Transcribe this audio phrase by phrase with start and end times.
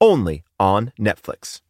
[0.00, 1.60] only on Netflix.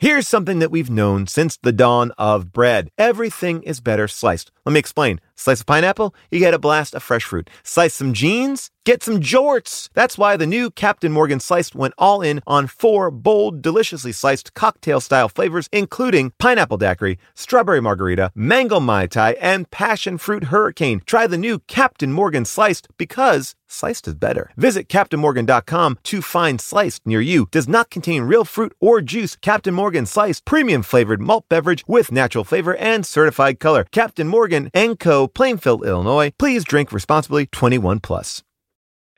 [0.00, 2.90] Here's something that we've known since the dawn of bread.
[2.98, 4.50] Everything is better sliced.
[4.66, 5.20] Let me explain.
[5.36, 7.48] Slice a pineapple, you get a blast of fresh fruit.
[7.62, 9.88] Slice some jeans, get some jorts.
[9.94, 14.54] That's why the new Captain Morgan Sliced went all in on four bold, deliciously sliced
[14.54, 21.02] cocktail style flavors, including pineapple daiquiri, strawberry margarita, mango mai tai, and passion fruit hurricane.
[21.06, 24.50] Try the new Captain Morgan Sliced because sliced is better.
[24.56, 27.48] Visit CaptainMorgan.com to find sliced near you.
[27.50, 29.36] Does not contain real fruit or juice.
[29.36, 33.84] Captain Morgan Sliced, premium flavored malt beverage with natural flavor and certified color.
[33.90, 35.26] Captain Morgan Co.
[35.26, 36.32] Plainfield, Illinois.
[36.38, 37.46] Please drink responsibly.
[37.46, 38.42] 21 plus.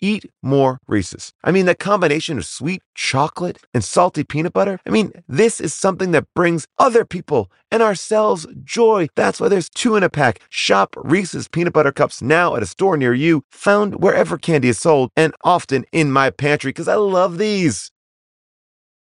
[0.00, 1.32] eat more Reese's.
[1.44, 4.80] I mean, that combination of sweet chocolate and salty peanut butter.
[4.86, 9.08] I mean, this is something that brings other people and ourselves joy.
[9.14, 10.40] That's why there's two in a pack.
[10.48, 14.78] Shop Reese's peanut butter cups now at a store near you, found wherever candy is
[14.78, 17.90] sold, and often in my pantry because I love these.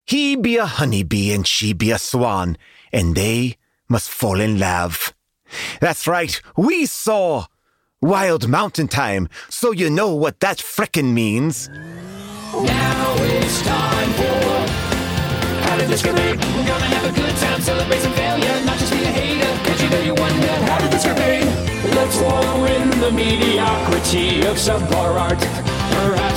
[0.06, 2.56] He be a honeybee and she be a swan,
[2.92, 3.56] and they
[3.88, 5.14] must fall in love.
[5.80, 7.46] That's right, we saw
[8.00, 11.68] Wild Mountain Thyme, so you know what that frickin' means.
[11.68, 16.38] Now it's time for How.
[16.38, 19.68] We're gonna have a good time, celebrate some failure, not just be a hater.
[19.68, 20.78] Cause you know you wonder how.
[21.96, 25.42] Let's wallow in the mediocrity of subpar art.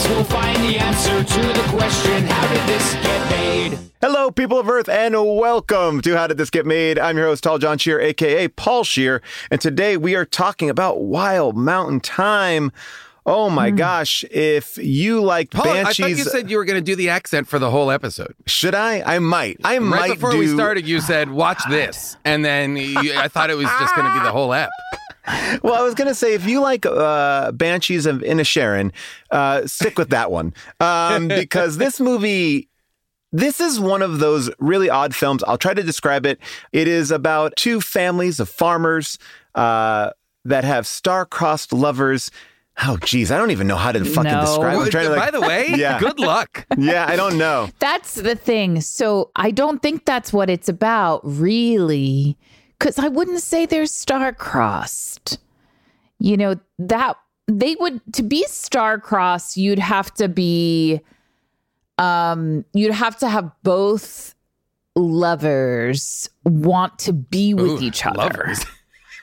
[0.01, 3.79] Perhaps we'll find the answer to the question, how did this get made?
[4.01, 6.97] Hello, people of Earth, and welcome to How Did This Get Made?
[6.97, 11.01] I'm your host, Tall John Scheer, aka Paul Scheer, and today we are talking about
[11.01, 12.72] Wild Mountain Thyme.
[13.28, 13.75] Oh my hmm.
[13.75, 14.25] gosh!
[14.31, 17.47] If you like Paul, I thought you said you were going to do the accent
[17.47, 18.34] for the whole episode.
[18.47, 19.01] should I?
[19.01, 19.57] I might.
[19.63, 20.40] I Right might before do.
[20.40, 24.07] we started, you said, "Watch this," and then you, I thought it was just going
[24.07, 24.72] to be the whole ep.
[25.64, 28.92] Well, I was gonna say if you like uh, Banshees of Inisherin,
[29.30, 32.68] uh, stick with that one um, because this movie.
[33.34, 35.42] This is one of those really odd films.
[35.48, 36.38] I'll try to describe it.
[36.74, 39.18] It is about two families of farmers
[39.56, 40.09] uh,
[40.44, 42.30] that have star-crossed lovers.
[42.86, 44.42] Oh, geez, I don't even know how to fucking No.
[44.42, 44.74] describe.
[44.76, 44.82] it.
[44.82, 45.98] I'm trying to, By the way, Yeah.
[45.98, 46.66] good luck.
[46.78, 47.70] yeah, I don't know.
[47.80, 48.82] That's the thing.
[48.82, 52.38] So I don't think that's what it's about, really.
[52.81, 55.38] Because I wouldn't say they're star-crossed.
[56.18, 57.16] You know, that
[57.47, 61.02] they would to be star-crossed, you'd have to be
[62.00, 64.34] um you'd have to have both
[64.96, 68.18] lovers want to be with Ooh, each other.
[68.18, 68.66] lovers.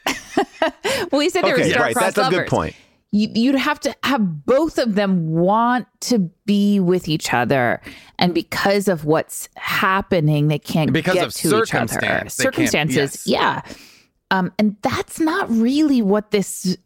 [1.10, 1.92] well, he said they were Okay, right.
[1.94, 2.76] star-crossed That's a good point.
[3.10, 7.80] You, you'd have to have both of them want to be with each other
[8.18, 12.44] and because of what's happening they can't Because get of to each other circumstance, they
[12.44, 13.26] circumstances yes.
[13.26, 13.62] yeah
[14.30, 16.76] um and that's not really what this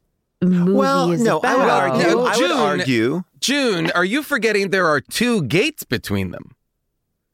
[0.40, 1.90] movie Well, is no, I would about.
[1.90, 2.10] argue.
[2.10, 3.22] I would June- argue.
[3.40, 6.50] June, are you forgetting there are two gates between them?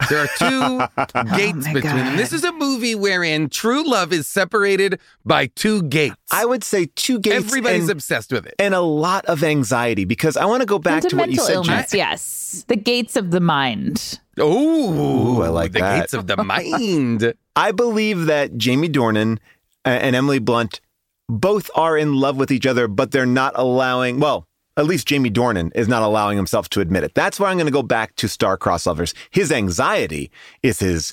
[0.09, 0.79] There are two
[1.37, 2.17] gates my between them.
[2.17, 6.17] This is a movie wherein true love is separated by two gates.
[6.31, 7.37] I would say two gates.
[7.47, 8.55] Everybody's and, obsessed with it.
[8.59, 11.37] and a lot of anxiety because I want to go back And to what you
[11.39, 11.55] said.
[11.55, 11.99] illness Jen.
[11.99, 16.01] yes the gates of the mind Oh, I like the that.
[16.01, 17.35] gates of the mind.
[17.57, 19.39] I believe that Jamie Dornan
[19.85, 20.81] uh, and Emily Blunt
[21.29, 24.47] both are in love with each other, but they're not allowing, well,
[24.79, 27.13] at least Jamie Dornan is not allowing himself to admit it.
[27.15, 29.13] That's why I'm going to go back to star-crossed lovers.
[29.31, 30.31] His anxiety
[30.63, 31.13] is his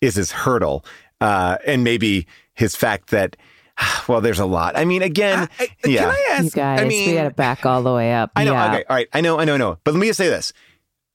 [0.00, 0.84] is his hurdle,
[1.22, 3.36] uh, and maybe his fact that,
[4.08, 4.76] well, there's a lot.
[4.76, 6.02] I mean, again, I- yeah.
[6.02, 6.44] Can I ask?
[6.44, 8.52] you guys I mean, we gotta back all the way up I know.
[8.52, 8.74] yeah.
[8.74, 8.84] Okay.
[8.88, 9.08] All right.
[9.12, 9.40] I know.
[9.40, 9.54] I know.
[9.54, 9.78] I know.
[9.82, 10.52] But let me just say this: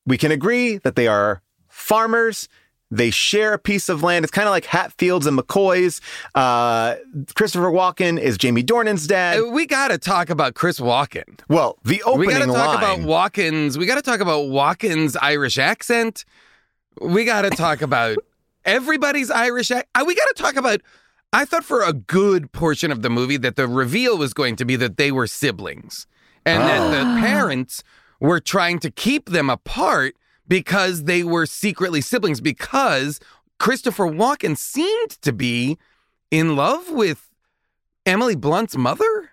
[0.08, 2.50] we can agree that they are farmers.
[2.94, 4.26] They share a piece of land.
[4.26, 6.02] It's kind of like Hatfields and McCoys.
[6.36, 6.96] Uh,
[7.36, 9.40] Christopher Walken is Jamie Dornan's dad.
[9.40, 11.40] uh, we got to talk about Chris Walken.
[11.48, 13.00] Well, the opening We got to talk line.
[13.00, 13.78] about Walken's.
[13.78, 16.26] We got to talk about Walken's Irish accent.
[17.02, 18.18] We got to talk about
[18.66, 19.72] everybody's Irish.
[19.72, 20.82] Ac- uh, we got to talk about.
[21.34, 24.66] I thought for a good portion of the movie that the reveal was going to
[24.66, 26.06] be that they were siblings
[26.46, 27.84] and that the parents
[28.20, 30.16] were trying to keep them apart
[30.52, 33.22] because they were secretly siblings because
[33.58, 35.78] Christopher Walken seemed to be
[36.30, 37.30] in love with
[38.06, 39.32] Emily Blunt's mother?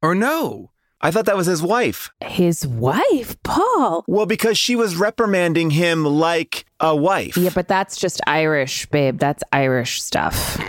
[0.00, 0.70] Or no?
[1.00, 2.10] I thought that was his wife.
[2.20, 4.04] His wife, Paul.
[4.08, 7.36] Well, because she was reprimanding him like a wife.
[7.36, 9.18] Yeah, but that's just Irish, babe.
[9.18, 10.60] That's Irish stuff.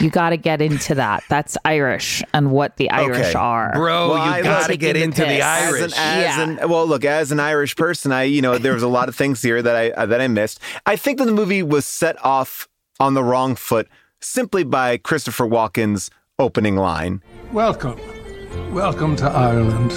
[0.00, 1.24] You got to get into that.
[1.30, 3.32] That's Irish and what the Irish Okay.
[3.32, 3.72] are.
[3.74, 5.42] Bro, Well, you got to get the into the piss.
[5.42, 5.82] As Irish.
[5.82, 6.40] an, as Yeah.
[6.64, 9.16] an, well, look, as an Irish person, I, you know, there was a lot of
[9.16, 10.60] things here that I uh, that I missed.
[10.86, 12.68] I think that the movie was set off
[13.00, 13.88] on the wrong foot
[14.20, 17.22] simply by Christopher Walken's opening line.
[17.52, 17.98] Welcome.
[18.48, 19.92] Welcome to Ireland.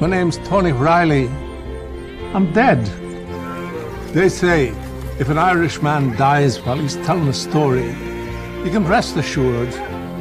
[0.00, 1.26] My name's Tony Reilly.
[2.32, 2.84] I'm dead.
[4.14, 4.68] They say
[5.18, 9.74] if an Irishman dies while he's telling a story, you can rest assured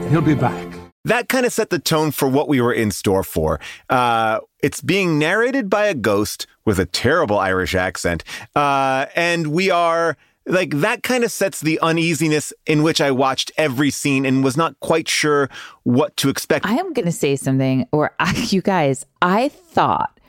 [0.09, 0.73] he'll be back.
[1.05, 3.59] That kind of set the tone for what we were in store for.
[3.89, 8.23] Uh, it's being narrated by a ghost with a terrible Irish accent.
[8.55, 13.51] Uh, and we are like, that kind of sets the uneasiness in which I watched
[13.57, 15.49] every scene and was not quite sure
[15.83, 16.65] what to expect.
[16.65, 20.19] I am going to say something, or I, you guys, I thought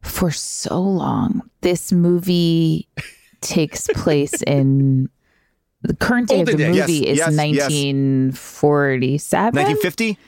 [0.00, 2.88] for so long this movie
[3.40, 5.08] takes place in
[5.82, 6.80] the current day of the Olden days.
[6.80, 7.36] movie Yes, is yes, yes.
[7.36, 9.54] 1947.
[9.54, 10.18] 1950?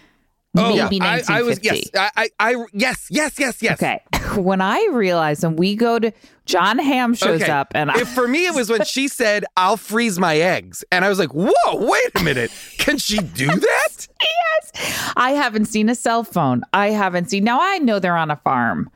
[0.52, 0.88] Maybe Oh, I,
[1.22, 1.32] 1950.
[1.32, 3.80] I was yes, I, I, I yes, yes, yes, yes.
[3.80, 4.02] Okay.
[4.36, 6.12] When I realized when we go to
[6.46, 7.50] Jon Hamm shows Okay.
[7.50, 10.84] up and I if for me it was when she said, "I'll freeze my eggs,"
[10.92, 15.64] and I was like, "Whoa, wait a minute, can she do that?" Yes I haven't
[15.66, 16.62] seen a cell phone.
[16.72, 17.44] I haven't seen.
[17.44, 18.88] Now I know they're on a farm,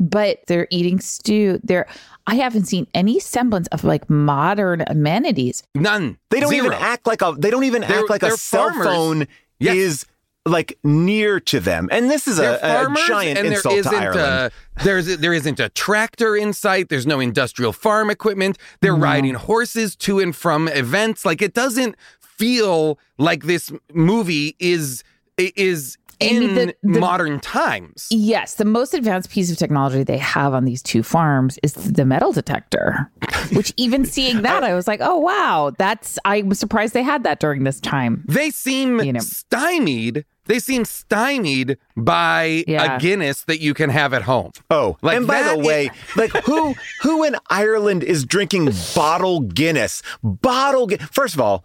[0.00, 1.60] but they're eating stew.
[1.62, 1.86] They're.
[2.26, 5.62] I haven't seen any semblance of like modern amenities.
[5.74, 6.18] None.
[6.30, 8.86] They don't even act like a they don't even They're- act like a cell farmers.
[8.86, 9.26] phone
[9.58, 9.76] Yes.
[9.76, 10.06] is
[10.46, 11.88] like near to them.
[11.92, 14.52] And this is a, a giant and insult there to uh, Ireland.
[14.78, 16.88] A, there's there isn't a tractor in sight.
[16.88, 18.58] There's no industrial farm equipment.
[18.80, 21.24] They're riding horses to and from events.
[21.24, 25.04] Like it doesn't feel like this movie is
[25.36, 28.06] is Amy, in the- the- modern times.
[28.10, 32.04] Yes, the most advanced piece of technology they have on these two farms is the
[32.04, 33.10] metal detector.
[33.52, 36.18] Which even seeing that, I was like, oh wow, that's.
[36.24, 38.24] I was surprised they had that during this time.
[38.28, 39.20] They seem You know.
[39.20, 40.24] stymied.
[40.46, 42.96] They seem stymied by Yeah.
[42.96, 44.50] a Guinness that you can have at home.
[44.70, 48.70] Oh, Like and by that the is- way, like who who in Ireland is drinking
[48.94, 50.02] bottle Guinness?
[50.24, 51.64] Bottle Gu- First of all,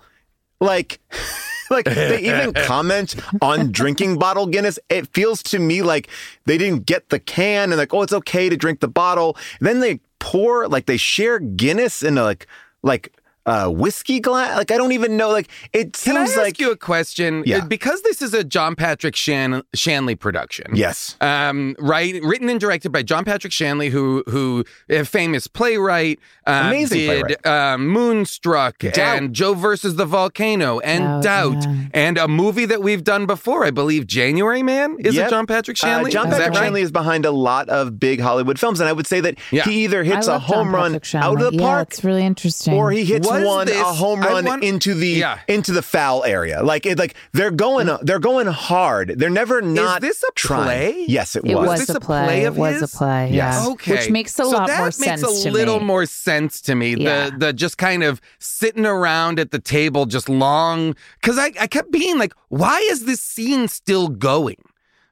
[0.61, 0.99] like
[1.69, 4.79] like they even comment on drinking bottle Guinness.
[4.89, 6.09] It feels to me like
[6.45, 9.37] they didn't get the can and like, oh, it's okay to drink the bottle.
[9.59, 12.47] then they pour like they share Guinness in a like
[12.83, 14.57] like uh whiskey glass.
[14.57, 15.29] Like I don't even know.
[15.29, 17.43] Like it Can I seems ask like you a question?
[17.45, 17.65] Yeah.
[17.65, 20.75] Because this is a John Patrick Shan- Shanley production.
[20.75, 21.15] yes.
[21.21, 26.63] Um, right, written and directed by John Patrick Shanley, who who a famous playwright, uh,
[26.67, 27.07] Amazing did
[27.43, 27.45] playwright.
[27.45, 28.97] Uh, Moonstruck Doubt.
[28.97, 31.85] and Joe versus the Volcano and Doubt, Doubt, yeah.
[31.93, 34.95] and a movie that we've done before, I believe, January Man.
[34.99, 35.27] Is Yep.
[35.27, 36.09] it John Patrick Shanley?
[36.11, 36.57] Uh, John Patrick right?
[36.57, 39.63] Shanley is behind a lot of big Hollywood films, and I would say that Yeah.
[39.63, 41.57] he either hits a love John home run Patrick out of Shanley.
[41.57, 42.73] the Yeah, park, it's really interesting.
[42.73, 45.39] or he hits Was one this- a home run want- into the Yeah.
[45.47, 46.61] into the foul area.
[46.63, 47.99] Like it, like they're going mm.
[48.01, 49.15] they're going hard.
[49.17, 50.03] They're never not.
[50.03, 50.63] Is this a trying.
[50.65, 51.05] play?
[51.07, 51.67] Yes, it, It was.
[51.67, 52.25] was, this a a play.
[52.25, 52.93] play it was his?
[52.93, 53.31] a play.
[53.33, 53.61] Yes.
[53.65, 53.71] Yeah.
[53.71, 55.85] Okay, Which makes a so lot that more makes sense a to little me.
[55.85, 56.95] more sense to me.
[56.95, 57.29] Yeah.
[57.31, 60.95] The the just kind of sitting around at the table, just long.
[61.21, 64.57] Because I I kept being like, why is this scene still going?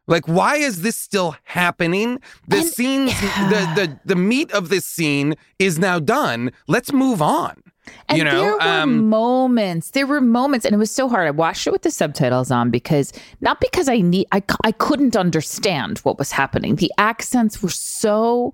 [0.06, 2.20] Like, why is this still happening?
[2.46, 6.52] The And- scenes, the, the the meat of this scene is now done.
[6.68, 7.64] Let's move on.
[8.10, 9.92] And you know, there were um, moments.
[9.92, 11.28] There were moments, and it was so hard.
[11.28, 14.28] I watched it with the subtitles on because not because I need.
[14.32, 16.76] I I couldn't understand what was happening.
[16.76, 18.54] The accents were so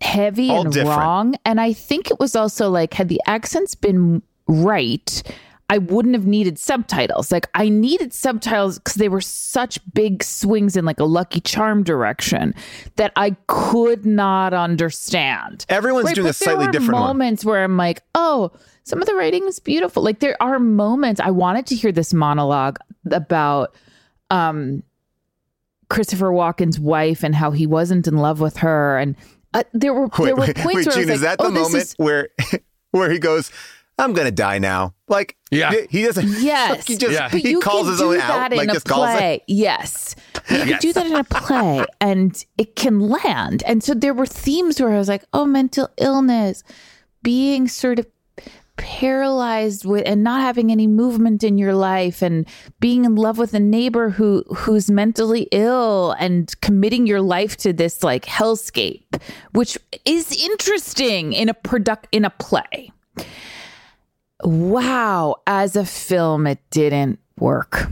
[0.00, 0.98] heavy and different.
[0.98, 5.22] wrong, and I think it was also like had the accents been right.
[5.70, 7.32] I wouldn't have needed subtitles.
[7.32, 11.82] Like I needed subtitles because they were such big swings in like a Lucky Charm
[11.82, 12.54] direction
[12.96, 15.64] that I could not understand.
[15.68, 17.02] Everyone's doing a but there slightly different one.
[17.02, 18.52] moments where I'm like, oh,
[18.84, 20.02] some of the writing is beautiful.
[20.02, 22.78] Like there are moments I wanted to hear this monologue
[23.10, 23.74] about
[24.30, 24.82] um
[25.88, 29.16] Christopher Walken's wife and how he wasn't in love with her, and
[29.52, 31.74] uh, there were there were points wait, where I was is that the oh, moment
[31.74, 32.28] is- where
[32.90, 33.50] where he goes,
[33.98, 34.94] "I'm gonna die now"?
[35.08, 35.70] Like, Yeah.
[35.72, 36.26] he- he doesn't.
[36.42, 37.28] Yes, he just Yeah.
[37.28, 39.16] he you calls can his do own out, in like a just calls it.
[39.18, 39.42] play.
[39.46, 40.14] Yes,
[40.50, 43.62] you can do that in a play, and it can land.
[43.66, 46.62] And so there were themes where I was like, "Oh, mental illness,
[47.22, 48.06] being sort of
[48.76, 52.44] paralyzed with and not having any movement in your life and
[52.80, 57.72] being in love with a neighbor who who's mentally ill and committing your life to
[57.72, 59.04] this like hellscape
[59.52, 62.90] which is interesting in a product in a play
[64.44, 67.88] wow as a film it didn't work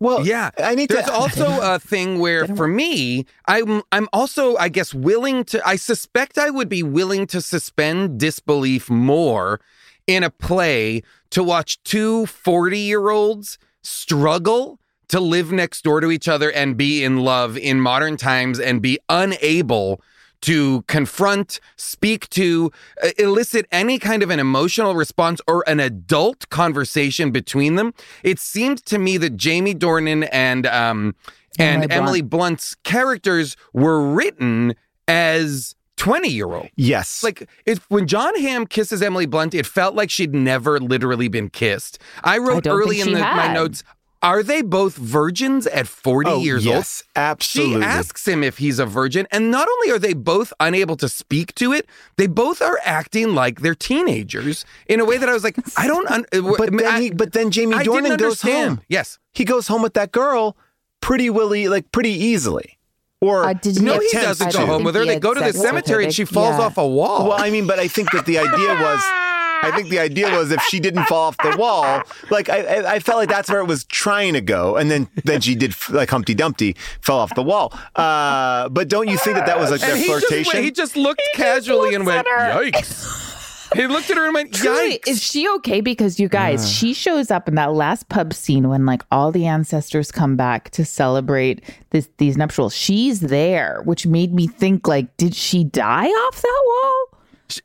[0.00, 1.12] Well, Yeah, I need There's to.
[1.12, 5.60] also a thing where, for me, I'm I'm also, I guess, willing to.
[5.66, 9.60] I suspect I would be willing to suspend disbelief more
[10.06, 16.10] in a play to watch two 40 year olds struggle to live next door to
[16.10, 20.00] each other and be in love in modern times and be unable
[20.42, 22.70] to confront, speak to,
[23.02, 27.92] uh, elicit any kind of an emotional response or an adult conversation between them.
[28.22, 31.14] It seemed to me that Jamie Dornan and um
[31.58, 31.92] and Emily Blunt.
[31.92, 34.74] Emily Blunt's characters were written
[35.08, 36.68] as 20 year old.
[36.76, 37.22] yes.
[37.22, 41.50] Like if when Jon Hamm kisses Emily Blunt, it felt like she'd never literally been
[41.50, 41.98] kissed.
[42.24, 43.84] I wrote don't early in the, my notes,
[44.22, 46.76] are they both virgins at 40 oh, years yes, old?
[46.76, 47.80] Yes, absolutely.
[47.80, 51.08] She asks him if he's a virgin, and not only are they both unable to
[51.08, 51.86] speak to it,
[52.16, 55.86] they both are acting like they're teenagers in a way that I was like, I
[55.86, 56.10] don't.
[56.10, 56.26] Un-
[56.58, 58.82] but then, I, he, but then Jamie I Dornan goes home.
[58.88, 59.18] Yes.
[59.32, 60.56] He goes home with that girl
[61.00, 62.78] pretty willy, like pretty easily.
[63.20, 65.04] Or Uh, did No, he doesn't go home with her.
[65.04, 66.64] They go to the cemetery and she falls Yeah.
[66.66, 67.28] off a wall.
[67.28, 69.00] Well, I mean, but I think that the idea was,
[69.62, 72.92] I think the idea was if she didn't fall off the wall, like I, I,
[72.94, 75.74] I felt like that's where it was trying to go, and then then she did
[75.90, 77.72] like Humpty Dumpty fell off the wall.
[77.96, 80.50] Uh, but don't you think that that was like their and he just, flirtation?
[80.54, 82.62] went- he just looked casually and went, her.
[82.62, 83.28] "Yikes!"
[83.76, 85.80] he looked at her and went, Truly, "Yikes!" is she okay?
[85.80, 89.46] Because you guys, she shows up in that last pub scene when like all the
[89.46, 92.74] ancestors come back to celebrate this these nuptials.
[92.74, 97.19] She's there, which made me think like, did she die off that wall?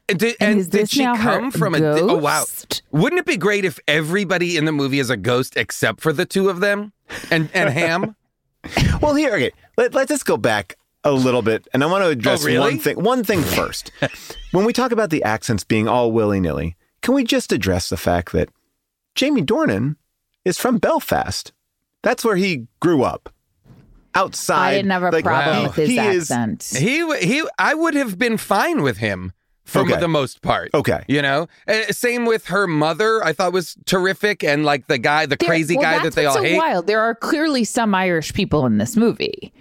[0.07, 1.79] Did, And and is did she come from a?
[1.79, 2.41] Oh wow!
[2.41, 2.81] ghost?
[2.91, 6.25] Wouldn't it be great if everybody in the movie is a ghost except for the
[6.25, 6.93] two of them
[7.31, 8.15] and and Hamm?
[9.01, 12.09] Well, here, okay, let, let's just go back a little bit, and I want to
[12.09, 12.59] address Oh, really?
[12.59, 13.03] one thing.
[13.03, 13.91] One thing first.
[14.51, 17.97] when we talk about the accents being all willy nilly, can we just address the
[17.97, 18.49] fact that
[19.13, 19.97] Jamie Dornan
[20.45, 21.51] is from Belfast?
[22.01, 23.29] That's where he grew up.
[24.15, 26.63] Outside, I didn't have a like, problem he- with his he is- accent.
[26.79, 27.43] He he.
[27.59, 29.33] I would have been fine with him
[29.65, 29.99] for Okay.
[29.99, 30.69] the most part.
[30.73, 31.03] Okay.
[31.07, 33.23] You know, Uh, same with her mother.
[33.23, 36.25] I thought was terrific, and like the guy, the There- crazy well, guy that they
[36.25, 36.57] all what's so hate.
[36.57, 36.87] Wild.
[36.87, 39.51] There are clearly some Irish people in this movie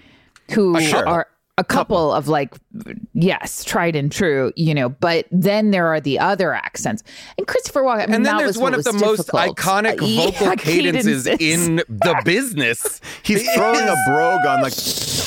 [0.53, 1.09] who Uh, sure.
[1.09, 2.53] are a couple of like,
[3.13, 4.89] yes, tried and true, you know.
[4.89, 7.05] But then there are the other accents,
[7.39, 7.95] and Christopher Walken.
[7.95, 10.31] I mean, And then that there's was one of the was most iconic Uh, yeah,
[10.31, 11.69] vocal cadences cadences.
[11.69, 13.01] in the business.
[13.23, 14.75] He's throwing a brogue on like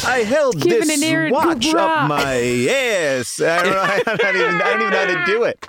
[0.06, 3.42] I held Giving this an ear watch up my ass.
[3.42, 3.82] I don't, know,
[4.14, 5.68] I don't even I don't even know how to do it.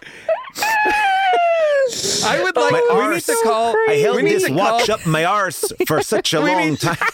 [2.24, 2.72] I would like.
[2.72, 3.74] My we need to call.
[3.88, 6.76] I held we need this to watch call, up my arse for such a long
[6.76, 6.96] time.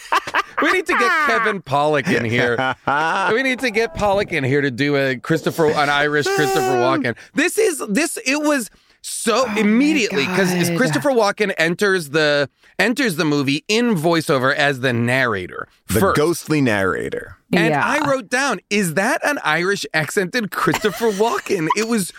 [0.62, 2.56] We need to get Kevin Pollak in here.
[3.34, 7.16] we need to get Pollak in here to do a Christopher, an Irish Christopher Walken.
[7.34, 8.16] This is this.
[8.24, 8.70] It was
[9.06, 10.76] so oh immediately because Oh God.
[10.78, 15.68] Christopher Walken enters the enters the movie in voiceover as the narrator.
[15.88, 16.16] The first.
[16.16, 17.36] ghostly narrator.
[17.52, 17.84] And Yeah.
[17.84, 21.68] I wrote down, is that an Irish accented Christopher Walken?
[21.76, 22.12] It was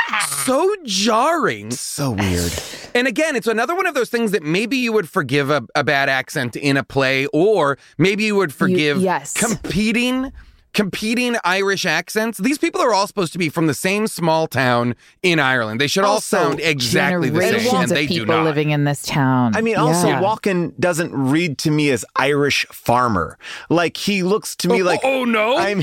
[0.46, 1.72] so jarring.
[1.72, 2.54] So weird.
[2.94, 5.84] And again, it's another one of those things that maybe you would forgive a, a
[5.84, 9.34] bad accent in a play, or maybe you would forgive yes.
[9.34, 10.32] competing
[10.76, 12.38] competing Irish accents.
[12.38, 15.82] These people are all supposed to be from the same small town in Ireland.
[15.82, 18.44] They should all sound exactly the same, Generations and of they do people not.
[18.44, 19.56] living in this town.
[19.56, 20.22] I mean, also Yeah.
[20.22, 23.40] Walken doesn't read to me as Irish farmer.
[23.70, 25.58] Like he looks to me oh, like oh no!
[25.58, 25.80] I'm.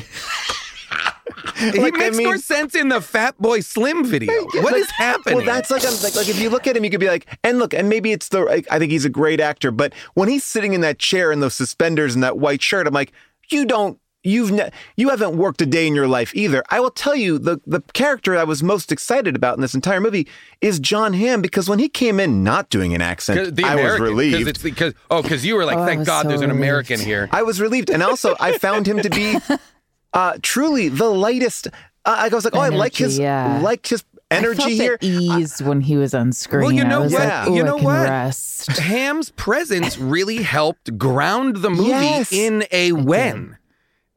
[1.56, 4.32] he like, I makes mean- more sense in the Fatboy Slim video.
[4.56, 5.36] What is Like, happening?
[5.38, 7.58] Well, that's like, like like if you look at him, you could be like, and
[7.58, 8.40] look, and maybe it's the.
[8.44, 11.40] like, I think he's a great actor, but when he's sitting in that chair in
[11.40, 13.12] those suspenders and that white shirt, I'm like,
[13.50, 13.98] you don't.
[14.24, 16.62] You've ne- you haven't worked a day in your life either.
[16.70, 20.00] I will tell you the the character I was most excited about in this entire
[20.00, 20.28] movie
[20.60, 23.80] is Jon Hamm because when he came in not doing an accent, the I was
[23.84, 24.48] American, relieved.
[24.48, 26.62] It's because oh, because you were like, Oh, thank God, so there's an relieved.
[26.62, 27.28] American here.
[27.32, 29.36] I was relieved, and also I found him to be
[30.12, 31.66] uh, truly the lightest.
[31.66, 31.70] Uh,
[32.04, 33.60] I was like, oh, I like his yeah.
[33.62, 34.94] like his I energy felt here.
[34.94, 36.62] at ease when he was on screen.
[36.62, 37.12] Well, you know what?
[37.12, 38.08] Like, You "Ooh, I know can what?
[38.08, 38.68] Rest.
[38.78, 42.32] Hamm's presence really helped ground the movie Yes.
[42.32, 43.56] in a when.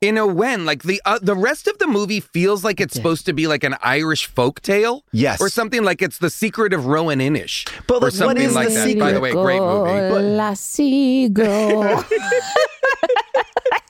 [0.05, 3.25] In a when, like the uh, the rest of the movie feels like it's supposed
[3.25, 5.41] to be like an Irish folk tale, Yes.
[5.41, 8.53] or something like it's the secret of Roan Inish, But, or like, what something is
[8.55, 8.99] like the that.
[8.99, 10.09] By the way, great movie.
[10.09, 12.03] Go, Lassie, go.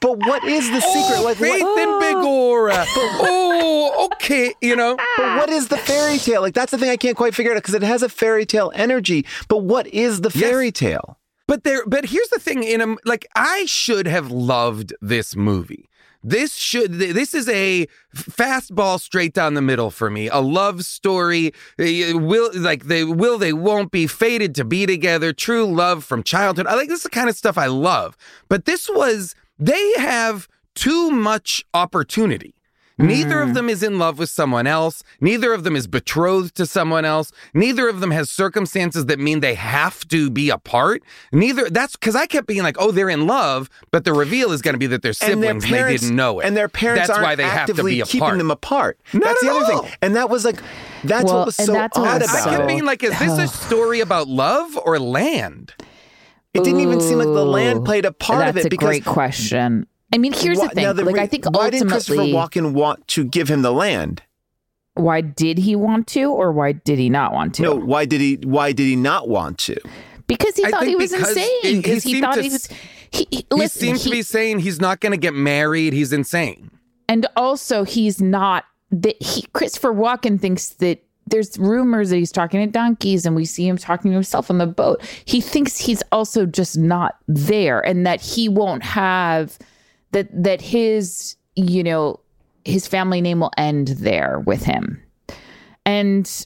[0.02, 1.18] But what is the secret?
[1.20, 2.86] Oh, like, faith what, in Big Aura.
[2.88, 4.54] oh, okay.
[4.62, 6.42] You know, but what is the fairy tale?
[6.42, 8.72] Like, that's the thing I can't quite figure out because it has a fairy tale
[8.76, 9.26] energy.
[9.48, 10.44] But what is the Yes.
[10.44, 11.18] fairy tale?
[11.48, 12.64] But there, but here's the thing.
[12.64, 15.90] In a like, I should have loved this movie.
[16.28, 16.94] This should.
[16.94, 20.28] This is a fastball straight down the middle for me.
[20.28, 21.54] A love story.
[21.78, 25.34] Will like they will they won't be fated to be together.
[25.34, 26.66] True love from childhood.
[26.66, 28.18] I like this is the kind of stuff I love.
[28.50, 29.36] But this was.
[29.60, 32.56] They have too much opportunity.
[32.98, 33.54] Neither of mm.
[33.56, 35.04] them is in love with someone else.
[35.20, 37.32] Neither of them is betrothed to someone else.
[37.54, 41.04] Neither of them has circumstances that mean they have to be apart.
[41.34, 44.62] Neither that's because I kept being like, oh, they're in love, but the reveal is
[44.62, 45.64] going to be that they're and their siblings.
[45.66, 47.74] and parents they didn't know it, and their parents That's aren't why they have to
[47.74, 48.38] actively be keeping apart.
[48.38, 49.00] them apart.
[49.14, 49.84] Not that's the other all.
[49.84, 50.62] thing, and that was like
[51.04, 53.18] that's Well, what was so that's what odd was I about kept being like, is
[53.20, 55.74] this a story about love or land?
[56.54, 58.54] It didn't even seem like the land played a part of it.
[58.54, 59.88] That's it a because great question.
[60.14, 60.84] I mean, here's why- the thing.
[60.84, 63.62] now the like, re- I think why did Christopher ultimately, Walken want to give him
[63.62, 64.22] the land?
[64.94, 67.64] why did he want to, or why did he not want to?
[67.64, 68.36] No, why did he?
[68.44, 69.76] Why did he not want to?
[70.28, 71.50] because he I thought he was insane.
[71.62, 72.66] he- he Because he, thought to he was.
[72.72, 72.78] s-
[73.12, 75.94] He, he, He listen, seems to be saying he's not going to get married.
[75.94, 76.72] He's insane.
[77.08, 82.60] and also he's not that he Christopher Walken thinks that there's rumors that he's talking
[82.62, 85.02] to donkeys and we see him talking to himself on the boat.
[85.26, 89.58] He thinks he's also just not there and that he won't have
[90.16, 92.20] that that his you know
[92.64, 95.02] his family name will end there with him.
[95.86, 96.46] And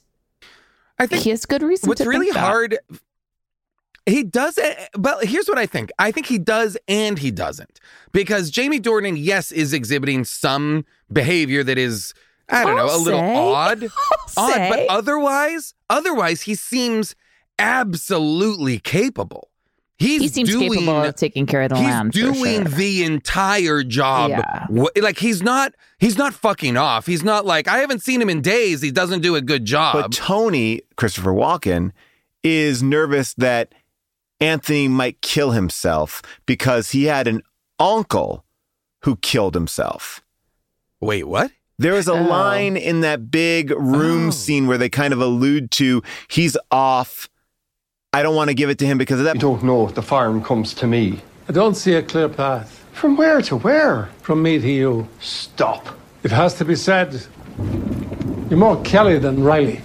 [0.98, 2.78] I think he has good reason What's really hard,
[4.06, 4.90] he does it.
[4.98, 7.80] But here's what I think I think he does and he doesn't.
[8.12, 10.84] Because Jamie Dornan, yes, is exhibiting some
[11.14, 12.14] behavior that is,
[12.50, 13.36] I don't I'll know, a little say.
[13.36, 13.84] odd.
[14.38, 14.70] odd, say.
[14.70, 17.16] but otherwise, otherwise, he seems
[17.60, 19.49] absolutely capable.
[20.00, 22.14] He's he seems doing, capable of taking care of the he's land.
[22.14, 22.78] for doing sure.
[22.78, 24.30] the entire job.
[24.30, 24.68] Yeah.
[25.02, 27.06] Like he's not he's not fucking off.
[27.06, 28.82] He's not like I haven't seen him in days.
[28.82, 29.96] He doesn't do a good job.
[29.96, 31.92] But Tony, Christopher Walken,
[32.44, 33.74] is nervous that
[34.40, 37.42] Anthony might kill himself because he had an
[37.78, 38.46] uncle
[39.04, 40.22] who killed himself.
[41.02, 41.52] Wait, what?
[41.78, 42.24] There is a Oh.
[42.24, 44.32] line in that big room Oh.
[44.32, 47.29] scene where they kind of allude to he's off.
[48.12, 49.36] I don't want to give it to him because of that.
[49.36, 51.22] You don't know if the farm comes to me.
[51.48, 54.10] I don't see a clear path From where to where?
[54.24, 55.08] from me to you.
[55.20, 55.88] Stop.
[56.24, 57.22] It has to be said,
[58.50, 59.82] you're more Kelly than Reilly.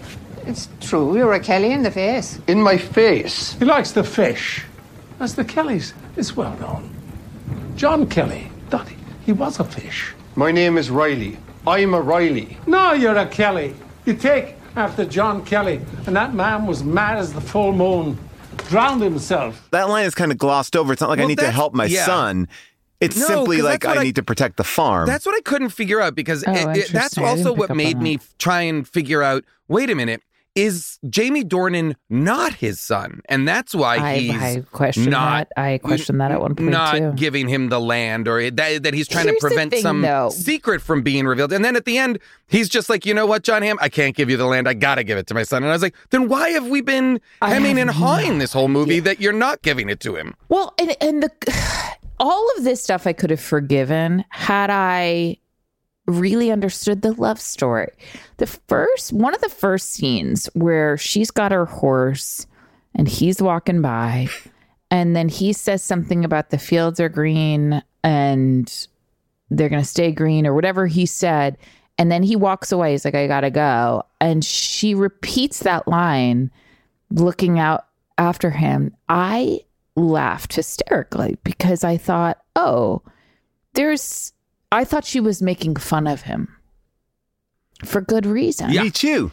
[0.46, 2.40] It's true, you're a Kelly in the face.
[2.46, 3.52] In my face.
[3.58, 4.64] He likes the fish.
[5.20, 6.90] As the Kellys, it's well known.
[7.76, 8.96] John Kelly, thought he,
[9.26, 10.14] he was a fish.
[10.34, 11.36] My name is Reilly.
[11.66, 12.56] I'm a Reilly.
[12.66, 13.74] No, you're a Kelly.
[14.06, 18.18] You take after John Kelly, and that man was mad as the full moon,
[18.68, 19.68] drowned himself.
[19.70, 20.92] That line is kind of glossed over.
[20.92, 22.04] It's not like I need to help my yeah.
[22.06, 22.48] son.
[23.00, 25.06] It's No, simply 'cause like I, I- need to protect the farm.
[25.06, 27.24] That's what I couldn't figure out because Oh, it- it- that's interesting.
[27.24, 29.44] I didn't also what made on me try and figure out.
[29.68, 30.22] Wait a minute,
[30.54, 35.60] is Jamie Dornan not his son, and that's why I, he's I questioned not that.
[35.60, 37.12] I questioned that at one point not too.
[37.16, 40.30] giving him the land or that, that he's trying Here's to prevent thing, some though.
[40.30, 41.52] secret from being revealed.
[41.52, 44.14] And then at the end, he's just like, you know what, Jon Hamm, I can't
[44.14, 44.68] give you the land.
[44.68, 45.62] I got to give it to my son.
[45.62, 48.68] And I was like, then why have we been I hemming and hawing this whole
[48.68, 50.34] movie that you're not giving it to him?
[50.48, 51.30] Well, and and the
[52.20, 55.38] all of this stuff I could have forgiven had I
[56.06, 57.92] really understood the love story.
[58.36, 62.46] The first one of the first scenes where she's got her horse
[62.94, 64.28] and he's walking by
[64.90, 68.88] and then he says something about the fields are green and
[69.50, 71.56] they're going to stay green or whatever he said
[71.98, 72.92] and then he walks away.
[72.92, 74.04] He's like I got to go.
[74.20, 76.50] And she repeats that line
[77.10, 77.86] looking out
[78.18, 79.60] after him, I
[79.96, 83.02] laughed hysterically because I thought, oh,
[83.74, 84.32] there's,
[84.74, 86.48] I thought she was making fun of him
[87.84, 88.70] for good reason.
[88.70, 89.30] Me too.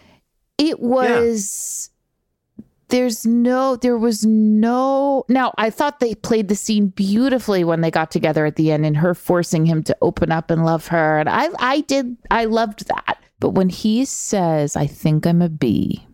[0.58, 1.90] It was,
[2.90, 7.90] there's no, there was no, now I thought they played the scene beautifully when they
[7.90, 11.20] got together at the end and her forcing him to open up and love her.
[11.20, 13.18] And I, I did, I loved that.
[13.40, 16.06] But when he says, I think I'm a bee,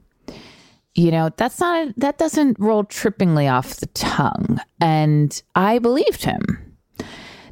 [0.95, 6.75] you know that's not that doesn't roll trippingly off the tongue and i believed him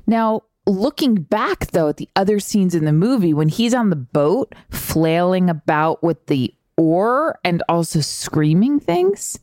[0.08, 3.96] now looking back though at the other scenes in the movie when he's on the
[3.96, 9.40] boat flailing about with the oar and also screaming things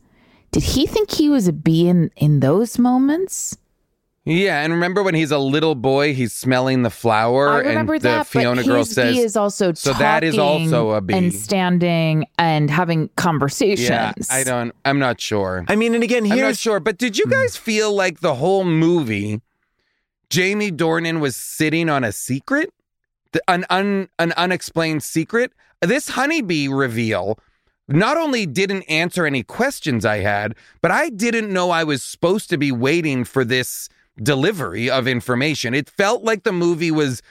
[0.51, 3.57] did he think he was a bee in in those moments
[4.25, 8.03] Yeah, and remember when he's a little boy, he's smelling the flower, I remember and
[8.03, 10.93] the that, Fiona but girl his says, bee is also so that is also a
[11.01, 11.13] talking bee.
[11.17, 13.89] and standing and having conversations.
[13.89, 17.17] "Yeah, I don't, I'm not sure." I mean, and again, I'm not sure, but did
[17.17, 19.41] you guys feel like the whole movie
[20.33, 22.73] Jamie Dornan was sitting on a secret,
[23.47, 25.53] an un, an unexplained secret.
[25.79, 27.37] This honeybee reveal
[27.87, 32.49] not only didn't answer any questions I had, but I didn't know I was supposed
[32.49, 33.89] to be waiting for this
[34.23, 35.75] delivery of information.
[35.75, 37.21] It felt like the movie was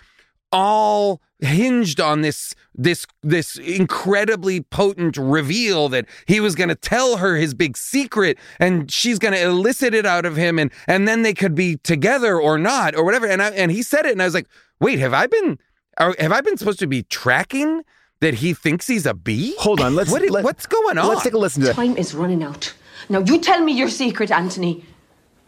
[0.52, 7.18] all hinged on this this this incredibly potent reveal that he was going to tell
[7.18, 11.06] her his big secret and she's going to elicit it out of him and and
[11.06, 14.12] then they could be together or not or whatever and I, and he said it
[14.12, 14.46] and I was like
[14.80, 15.58] wait have I been
[15.98, 17.82] are, have I been supposed to be tracking
[18.20, 21.24] that he thinks he's a bee Hold on, let's What- let- what's going on Let's
[21.24, 21.74] take a listen to that.
[21.76, 22.72] Time is running out.
[23.08, 24.84] Now you tell me your secret, Anthony.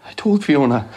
[0.04, 0.88] I told Fiona,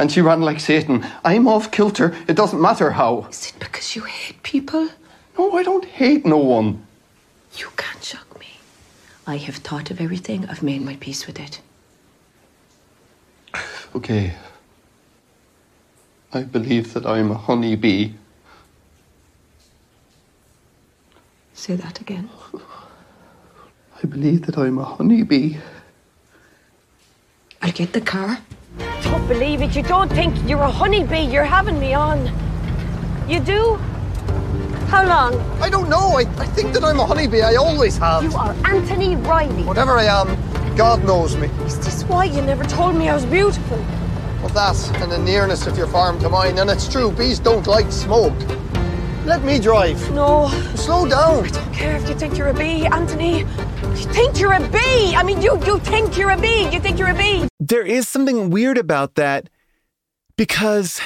[0.00, 1.06] and she ran like Satan.
[1.24, 2.16] I'm off kilter.
[2.26, 3.26] It doesn't matter how.
[3.30, 4.88] Is it because you hate people?
[5.38, 6.86] No, I don't hate no one.
[7.56, 8.46] You can't shock me.
[9.26, 10.48] I have thought of everything.
[10.48, 11.60] I've made my peace with it.
[13.94, 14.32] Okay.
[16.32, 18.12] I believe that I'm a honeybee.
[21.52, 22.30] Say that again.
[24.02, 25.58] I believe that I'm a honeybee.
[27.60, 28.38] I'll get the car.
[29.02, 29.74] Don't believe it.
[29.76, 31.20] You don't think you're a honeybee.
[31.20, 32.26] You're having me on.
[33.28, 33.76] You do?
[34.88, 35.40] How long?
[35.60, 36.18] I don't know.
[36.18, 37.42] I, I think that I'm a honeybee.
[37.42, 38.22] I always have.
[38.22, 39.62] You are Anthony Reilly.
[39.62, 41.46] Whatever I am, God knows me.
[41.64, 43.78] Is this why you never told me I was beautiful?
[44.42, 47.66] Well, that and the nearness of your farm to mine, and it's true, bees don't
[47.66, 48.34] like smoke.
[49.26, 50.10] Let me drive.
[50.12, 50.48] No.
[50.74, 51.44] Slow down.
[51.44, 53.44] I don't care if you think you're a bee, Anthony.
[53.90, 55.14] You think you're a bee.
[55.16, 56.68] I mean, you, you think you're a bee.
[56.70, 57.48] You think you're a bee.
[57.58, 59.48] there is something weird about that
[60.36, 61.00] because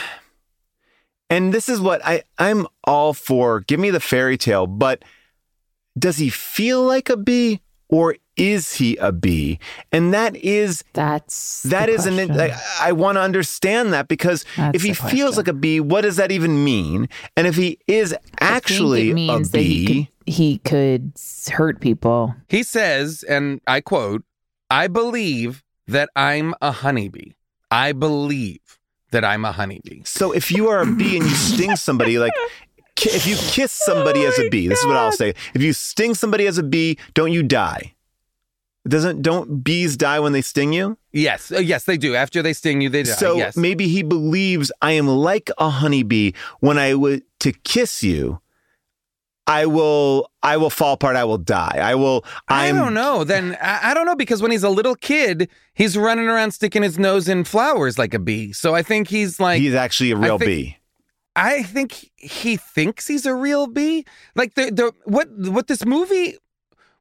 [1.30, 5.02] and this is what I I'm all for give me the fairy tale but
[5.98, 9.58] does he feel like a bee or is he a bee
[9.92, 12.30] and that is That's that the is an.
[12.32, 16.02] I, I want to understand that because That's if he feels like a bee what
[16.02, 19.58] does that even mean and if he is I think actually it means a that
[19.58, 21.12] bee he could, he could
[21.52, 22.34] hurt people.
[22.48, 24.24] He says, and I quote,
[24.70, 27.32] I believe that I'm a honeybee.
[27.70, 28.60] I believe
[29.10, 30.02] that I'm a honeybee.
[30.04, 32.32] So if you are a bee and you sting somebody, like
[32.96, 35.34] if you kiss somebody as a bee, this is what I'll say.
[35.54, 37.94] If you sting somebody as a bee, don't you die?
[38.86, 40.98] Doesn't don't bees die when they sting you?
[41.10, 42.14] Yes, uh, yes, they do.
[42.14, 43.12] After they sting you, they die.
[43.12, 43.56] So yes.
[43.56, 46.32] maybe he believes I am like a honeybee.
[46.60, 48.40] When I would to kiss you,
[49.46, 51.16] I will I will fall apart.
[51.16, 51.78] I will die.
[51.82, 52.26] I will.
[52.48, 53.24] I I'm, don't know.
[53.24, 56.82] Then I, I don't know because when he's a little kid, he's running around sticking
[56.82, 58.52] his nose in flowers like a bee.
[58.52, 60.76] So I think he's like He's actually a real think- bee.
[61.36, 64.04] I think he thinks he's a real bee.
[64.36, 66.36] Like the the what what this movie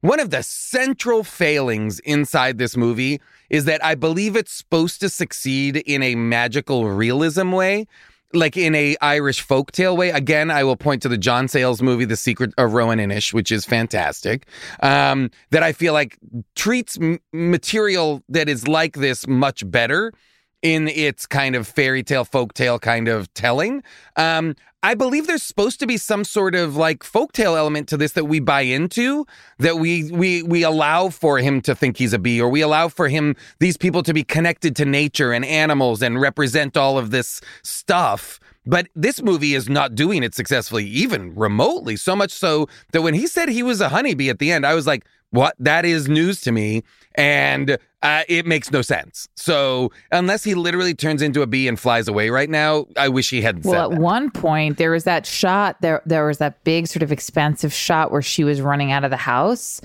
[0.04, 5.08] one of the central failings inside this movie is that I believe it's supposed to
[5.08, 7.86] succeed in a magical realism way.
[8.34, 10.10] Like in a Irish folktale way.
[10.10, 13.50] Again, I will point to the John Sayles movie, The Secret of Roan Inish, which
[13.50, 14.46] is fantastic.
[14.82, 16.18] Um, that I feel like
[16.54, 20.12] treats m- material that is like this much better
[20.60, 23.82] in its kind of fairy tale, folktale kind of telling.
[24.16, 28.12] Um, I believe there's supposed to be some sort of like folktale element to this
[28.12, 29.26] that we buy into,
[29.58, 32.88] that we we we allow for him to think he's a bee, or we allow
[32.88, 37.12] for him these people to be connected to nature and animals and represent all of
[37.12, 38.38] this stuff.
[38.66, 41.96] But this movie is not doing it successfully, even remotely.
[41.96, 44.74] So much so that when he said he was a honeybee at the end, I
[44.74, 45.54] was like, what?
[45.58, 46.82] That is news to me.
[47.16, 49.28] And uh, it makes no sense.
[49.36, 53.30] So unless he literally turns into a bee and flies away right now, I wish
[53.30, 54.00] he hadn't Well, at that.
[54.00, 58.10] one point there was that shot there there was that big sort of expansive shot
[58.10, 59.80] where she was running out of the house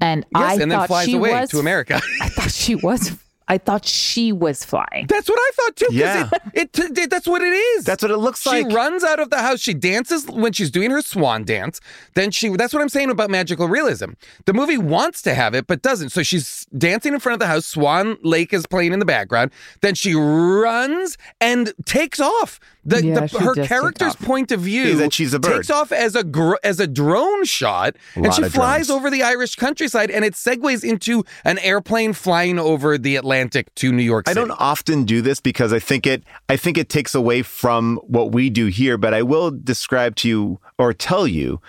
[0.00, 2.00] and I yes, and then thought flies she away was to America.
[2.20, 3.16] I thought she was
[3.48, 5.06] I thought she was flying.
[5.08, 5.86] That's what I thought too.
[5.86, 6.30] 'cause Yeah.
[6.54, 7.84] It, it, it- that's what it is.
[7.84, 8.70] That's what it looks she like.
[8.70, 9.60] She runs out of the house.
[9.60, 11.80] She dances when she's doing her swan dance.
[12.14, 12.50] Then she.
[12.50, 14.10] That's what I'm saying about magical realism.
[14.44, 16.10] The movie wants to have it, but doesn't.
[16.10, 17.64] So she's dancing in front of the house.
[17.66, 19.50] Swan Lake is playing in the background.
[19.80, 22.60] Then she runs and takes off.
[22.84, 25.38] The, Yeah, the she her does take character's point of view Is that she's a
[25.38, 25.56] bird.
[25.56, 28.90] takes off as a gr- as a drone shot, and she flies drones.
[28.90, 33.37] over the Irish countryside, and it segues into an airplane flying over the Atlantic
[33.76, 34.38] to New York City.
[34.38, 37.96] I don't often do this because I think it I think it takes away from
[38.04, 41.60] what we do here, but I will describe to you or tell you,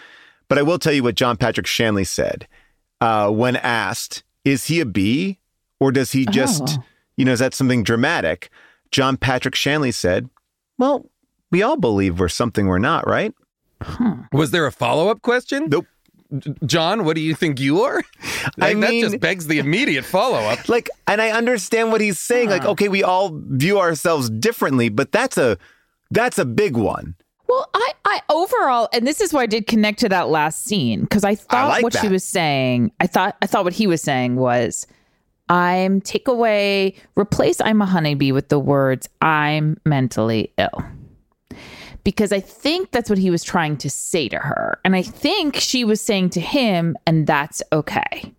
[0.47, 2.47] but I will tell you what John Patrick Shanley said
[3.01, 5.39] uh, when asked, is he a bee
[5.79, 6.83] or does he just, Oh.
[7.17, 8.49] you know, is that something dramatic?
[8.91, 10.29] John Patrick Shanley said,
[10.77, 11.05] well,
[11.51, 13.33] we all believe we're something we're not, right?
[14.33, 15.67] Was there a follow up question?
[15.69, 15.85] Nope.
[16.65, 18.03] John, what do you think you are?
[18.59, 20.69] I Like, that just begs the immediate follow up.
[20.69, 22.49] Like, and I understand what he's saying.
[22.49, 22.71] Like, uh-huh.
[22.71, 25.57] okay, we all view ourselves differently, but that's a
[26.11, 27.15] That's a big one.
[27.47, 31.01] Well, I, I overall, and this is why I did connect to that last scene
[31.01, 32.91] because I thought like what she was saying.
[32.99, 34.85] I thought I thought what he was saying was,
[35.49, 40.83] "I'm take away, replace I'm a honeybee with the words I'm mentally ill,"
[42.03, 45.55] because I think that's what he was trying to say to her, and I think
[45.55, 48.33] she was saying to him, and that's okay.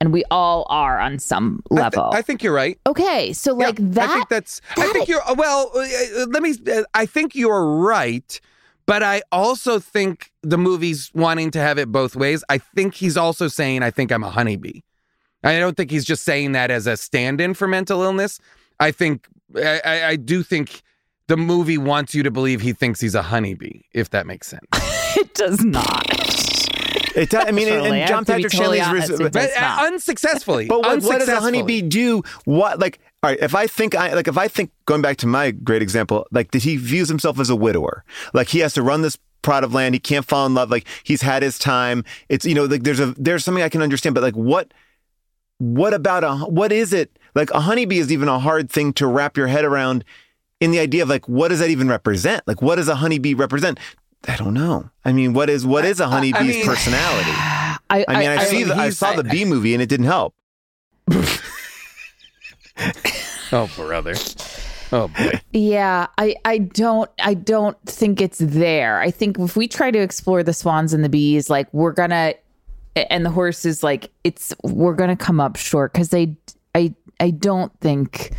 [0.00, 2.10] And we all are on some I thi- level.
[2.12, 2.76] I, think you're right.
[2.88, 4.10] okay, so like Yeah, that.
[4.10, 4.60] I think that's.
[4.76, 5.22] I think you're.
[5.36, 6.54] Well, uh, uh, let me.
[6.70, 8.40] Uh, I think you're right,
[8.86, 12.42] but I also think the movie's wanting to have it both ways.
[12.48, 14.80] I think he's also saying, "I think I'm a honeybee."
[15.44, 18.40] I don't think he's just saying that as a stand-in for mental illness.
[18.80, 19.28] I think.
[19.56, 20.82] I, I, I do think
[21.32, 23.80] the movie wants you to believe he thinks he's a honeybee.
[23.94, 24.66] If that makes sense.
[25.16, 26.04] it does not.
[27.16, 29.04] It does, I mean, and- Shirley, I and John have to be Patrick totally Shanley's.
[29.04, 29.86] honest, it But does uh, not.
[29.86, 30.66] unsuccessfully.
[30.68, 31.42] But what, what does a Unsuccessfully.
[31.58, 32.22] honeybee do?
[32.44, 33.38] What like all right?
[33.40, 36.50] If I think I like, if I think going back to my great example, like
[36.50, 38.04] did he views himself as a widower?
[38.34, 39.94] Like he has to run this plot of land.
[39.94, 40.70] He can't fall in love.
[40.70, 42.04] Like he's had his time.
[42.28, 44.14] It's you know like there's a there's something I can understand.
[44.14, 44.72] But like what
[45.58, 49.06] what about a what is it like a honeybee is even a hard thing to
[49.06, 50.04] wrap your head around
[50.62, 52.42] in the idea of like what does that even represent?
[52.46, 53.78] Like what does a honeybee represent?
[54.28, 54.88] I don't know.
[55.04, 57.32] I mean, what is what is a honeybee's mean- personality?
[57.90, 58.62] I, I mean, I, see.
[58.64, 60.34] the, I he's- saw the bee movie, and it didn't help.
[63.54, 64.14] Oh brother.
[64.92, 65.40] Oh boy.
[65.52, 68.98] Yeah, I, I don't I don't think it's there.
[69.00, 72.32] I think if we try to explore the swans and the bees, like we're gonna
[72.96, 76.34] and the horses, like it's we're gonna come up short because they
[76.74, 78.32] I I don't think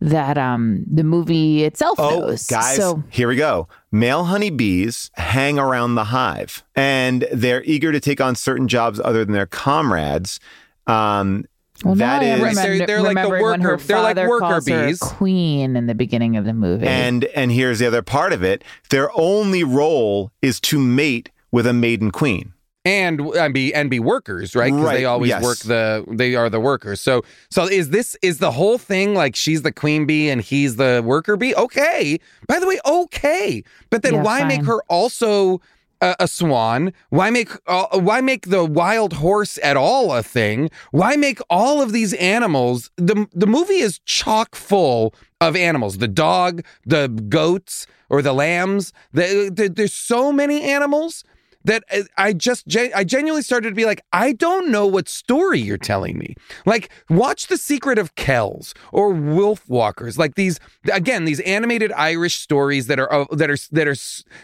[0.00, 2.46] that um the movie itself Oh, knows.
[2.46, 3.68] guys, So here we go.
[3.92, 9.24] Male honeybees hang around the hive and they're eager to take on certain jobs other
[9.24, 10.40] than their comrades.
[10.86, 11.44] Um,
[11.84, 13.82] well, that now I am is- Right, they're- remember- they're like the remembering when worker-
[13.84, 14.98] they're like worker calls her bees.
[14.98, 16.86] queen in the beginning of the movie.
[16.86, 21.66] and and here's the other part of it: their only role is to mate with
[21.66, 22.52] a maiden queen.
[22.84, 24.72] And and be and be workers, right?
[24.72, 25.42] Because Right, they always yes.
[25.42, 27.00] work the they are the workers.
[27.00, 30.76] So so is this is the whole thing like she's the queen bee and he's
[30.76, 31.54] the worker bee?
[31.54, 32.18] Okay.
[32.48, 33.62] By the way, okay.
[33.90, 35.60] But then Yeah, why make her also
[36.00, 36.92] a, a swan?
[37.10, 40.70] Why make uh, why make the wild horse at all a thing?
[40.90, 42.90] Why make all of these animals?
[42.96, 45.98] The the movie is chock full of animals.
[45.98, 48.92] The dog, the goats, or the lambs.
[49.12, 51.24] The, the, there's so many animals
[51.64, 55.60] that uh, I just I genuinely started to be like, I don't know what story
[55.60, 56.34] you're telling me.
[56.66, 60.18] Like, watch The Secret of Kells or Wolfwalkers.
[60.18, 60.58] Like these
[60.92, 63.96] again, these animated Irish stories that are uh, that are that are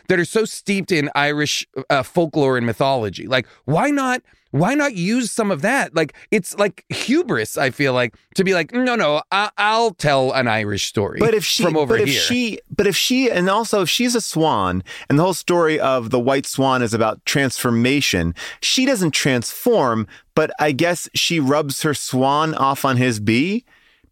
[0.09, 3.27] that are so steeped in Irish uh, folklore and mythology.
[3.27, 4.23] Like, why not?
[4.59, 5.95] Why not use some of that?
[5.95, 7.57] Like, it's like hubris.
[7.59, 11.19] I feel like to be like, no, no, I- I'll tell an Irish story.
[11.21, 13.89] But if she, from over but if here, she, but if she, and also if
[13.89, 18.87] she's a swan, and the whole story of the white swan is about transformation, she
[18.87, 23.65] doesn't transform, but I guess she rubs her swan off on his bee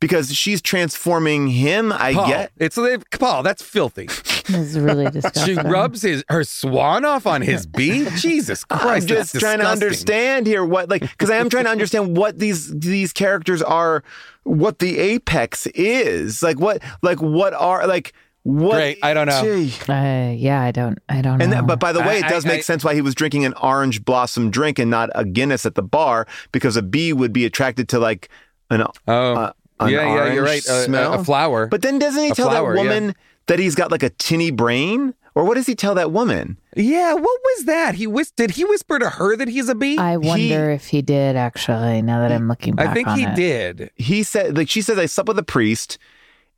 [0.05, 1.91] because she's transforming him.
[1.93, 2.53] I Paul, get.
[2.59, 2.79] it's
[3.19, 3.43] Paul.
[3.43, 4.05] That's filthy.
[4.07, 5.57] this is really disgusting.
[5.57, 8.07] She rubs his her swan off on his bee.
[8.19, 9.05] Jesus Christ!
[9.05, 12.19] I'm just that's trying to understand here what like because I am trying to understand
[12.19, 14.05] what these these characters are,
[14.43, 18.13] what the apex is like what like what are like
[18.43, 19.41] what Great, I don't know.
[19.89, 21.57] Uh, yeah, I don't I don't And know.
[21.59, 23.15] that, but by the way, I- it does I- make I- sense why he was
[23.15, 27.15] drinking an orange blossom drink and not a Guinness at the bar because a bee
[27.15, 28.29] would be attracted to like
[28.71, 30.65] an Oh, uh, an yeah, yeah, you're right.
[30.67, 31.67] A- a- a flower.
[31.67, 32.89] But then doesn't he A tell flower, that yeah.
[33.01, 33.15] woman
[33.47, 35.15] that he's got like a tinny brain?
[35.37, 36.59] Or what does he tell that woman?
[36.77, 37.13] yeah.
[37.13, 37.97] What was that?
[37.97, 39.99] He whis- Did he whisper to her that he's a bee?
[39.99, 42.03] I wonder if he did actually.
[42.03, 43.35] Now that I'm looking back, I think on he it.
[43.35, 43.91] did.
[43.97, 45.99] He said like she says I slept with a priest,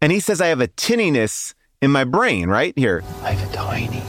[0.03, 2.51] and he says I have a tinniness in my brain.
[2.51, 4.03] Right here, I have a tiny,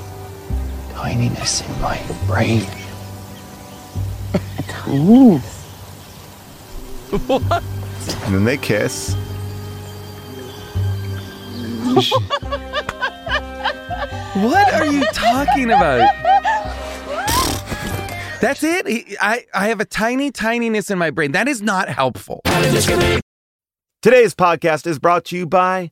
[0.91, 2.65] tininess in my brain.
[8.26, 9.15] and then they kiss.
[14.36, 16.08] What are you talking about?
[18.39, 19.17] That's it.
[19.20, 21.32] I I have a tiny tininess in my brain.
[21.32, 22.41] That is not helpful.
[24.04, 25.91] Today's podcast is brought to you by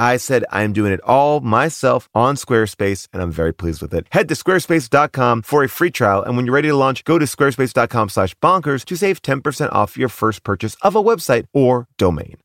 [0.00, 3.92] I said I am doing it all myself on Squarespace, and I'm very pleased with
[3.92, 4.06] it.
[4.10, 6.22] Head to squarespace.com for a free trial.
[6.22, 9.98] And when you're ready to launch, go to squarespace.com slash bonkers to save 10% off
[9.98, 12.36] your first purchase of a website or domain.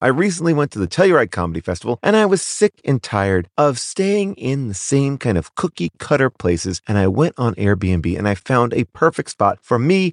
[0.00, 3.78] I recently went to the Telluride Comedy Festival and I was sick and tired of
[3.78, 6.82] staying in the same kind of cookie cutter places.
[6.88, 10.12] And I went on Airbnb and I found a perfect spot for me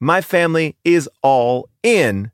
[0.00, 2.30] my family is all in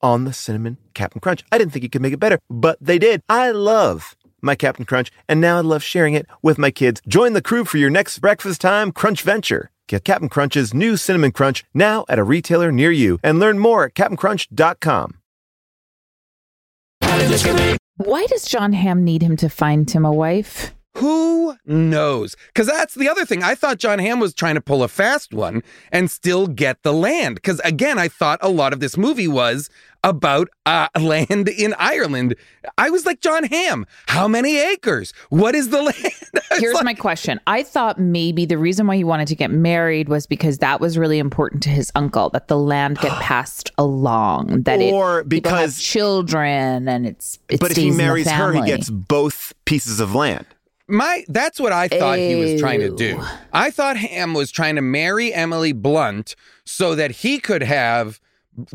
[0.00, 1.44] on the cinnamon Captain Crunch.
[1.50, 3.22] I didn't think you could make it better, but they did.
[3.28, 7.00] I love my Captain Crunch, and now I love sharing it with my kids.
[7.06, 9.70] Join the crew for your next breakfast time crunch venture.
[9.88, 13.84] Get Captain Crunch's new cinnamon crunch now at a retailer near you and learn more
[13.84, 15.14] at CaptainCrunch.com.
[17.96, 20.72] Why does Jon Hamm need him to find him a wife?
[20.98, 22.36] Who knows?
[22.48, 23.42] Because that's the other thing.
[23.42, 26.92] I thought Jon Hamm was trying to pull a fast one and still get the
[26.92, 27.36] land.
[27.36, 29.70] Because again, I thought a lot of this movie was
[30.04, 32.36] about uh, land in Ireland.
[32.76, 35.12] I was like, Jon Hamm, how many acres?
[35.30, 36.14] What is the land?
[36.58, 37.40] Here's like- my question.
[37.46, 40.96] I thought maybe the reason why he wanted to get married was because that was
[40.98, 45.28] really important to his uncle, that the land get passed along, that it Or have
[45.28, 48.88] because- children and it's it but if he stays in the marries her, he gets
[48.90, 50.46] both pieces of land.
[50.88, 53.22] My that's what I thought he was trying to do.
[53.52, 58.20] I thought Hamm was trying to marry Emily Blunt so that he could have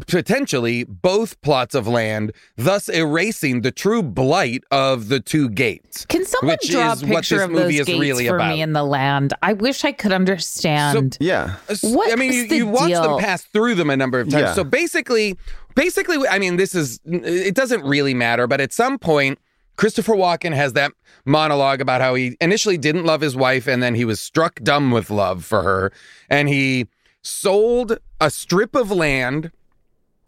[0.07, 6.05] potentially both plots of land, thus erasing the true blight of the two gates.
[6.05, 8.27] Can someone which draw a is what picture this of movie those is gates really
[8.27, 8.53] for about.
[8.53, 9.33] me in the land?
[9.41, 11.17] I wish I could understand.
[11.19, 11.55] Yeah.
[11.81, 14.41] What I mean, you, you watch them pass through them a number of times.
[14.41, 14.53] Yeah.
[14.53, 15.37] So basically,
[15.75, 19.39] basically, I mean, this is it doesn't really matter, but at some point,
[19.75, 20.91] Christopher Walken has that
[21.25, 24.91] monologue about how he initially didn't love his wife and then he was struck dumb
[24.91, 25.91] with love for her,
[26.29, 26.87] and he
[27.21, 29.51] sold a strip of land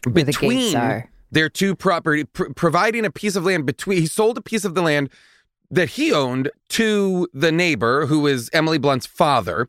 [0.03, 1.09] Where the between are.
[1.31, 3.99] their two property, pr- providing a piece of land between.
[3.99, 5.09] He sold a piece of the land
[5.69, 9.67] that he owned to the neighbor, who is Emily Blunt's father,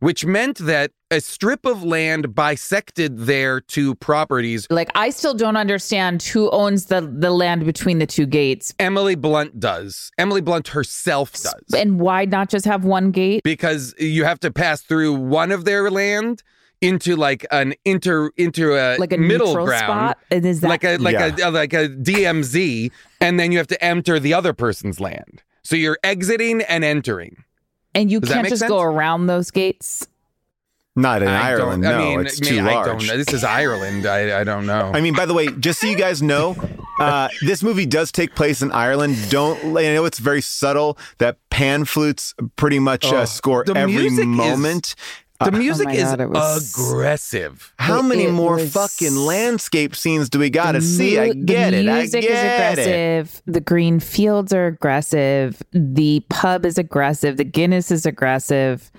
[0.00, 4.66] which meant that a strip of land bisected their two properties.
[4.70, 9.14] Like I still don't understand who owns the the land between the two gates, Emily
[9.14, 10.10] Blunt does.
[10.18, 11.54] Emily Blunt herself does.
[11.74, 13.42] and why not just have one gate?
[13.42, 16.42] because you have to pass through one of their land
[16.80, 20.18] into like an inter into a Like a middle ground spot?
[20.30, 21.48] And is that like a like Yeah.
[21.48, 25.42] a like a DMZ and then you have to enter the other person's land.
[25.64, 27.42] So you're exiting and entering.
[27.94, 28.68] And you Does can't just sense?
[28.70, 30.06] go around those gates?
[30.96, 31.94] Not in I Ireland, no.
[31.94, 32.86] I mean, it's I too mean, I large.
[32.86, 33.16] don't know.
[33.16, 34.04] This is Ireland.
[34.04, 34.90] I, I don't know.
[34.92, 36.56] I mean, by the way, just so you guys know,
[36.98, 39.16] uh, this movie does take place in Ireland.
[39.30, 43.74] Don't I know it's very subtle that pan flutes pretty much Oh, uh, score the
[43.76, 44.96] every music is- moment.
[45.40, 47.72] The oh music my is God, was- aggressive.
[47.78, 51.18] How It- many it more was- fucking landscape scenes do we got to The see?
[51.18, 51.88] I mu- get the it.
[51.88, 52.82] I music is get it.
[52.82, 53.42] aggressive.
[53.46, 55.62] The green fields are aggressive.
[55.72, 57.36] The pub is aggressive.
[57.36, 58.90] The Guinness is aggressive.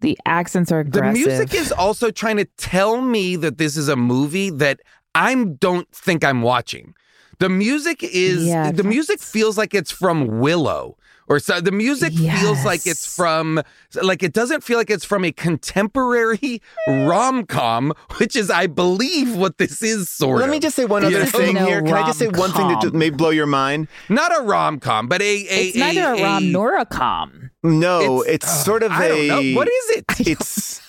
[0.00, 1.22] The accents are aggressive.
[1.24, 4.80] The music is also trying to tell me that this is a movie that
[5.14, 6.94] I don't think I'm watching.
[7.38, 10.96] The music is Yeah, the music feels like it's from Willow
[11.32, 11.60] or so.
[11.60, 13.62] The music feels like it's from,
[14.02, 19.34] like it doesn't feel like it's from a contemporary rom com, which is, I believe,
[19.36, 20.08] what this is.
[20.08, 20.50] Sort Let of.
[20.50, 21.24] Let me just say one other know?
[21.24, 21.80] thing No here.
[21.82, 23.88] Can I just say one thing that just may blow your mind?
[24.08, 27.50] Not a rom com, but a a It's neither a rom nor a com.
[27.62, 29.28] No, it's, It's- uh, sort of I a.
[29.28, 29.56] don't know.
[29.58, 30.04] What is it?
[30.32, 30.80] It's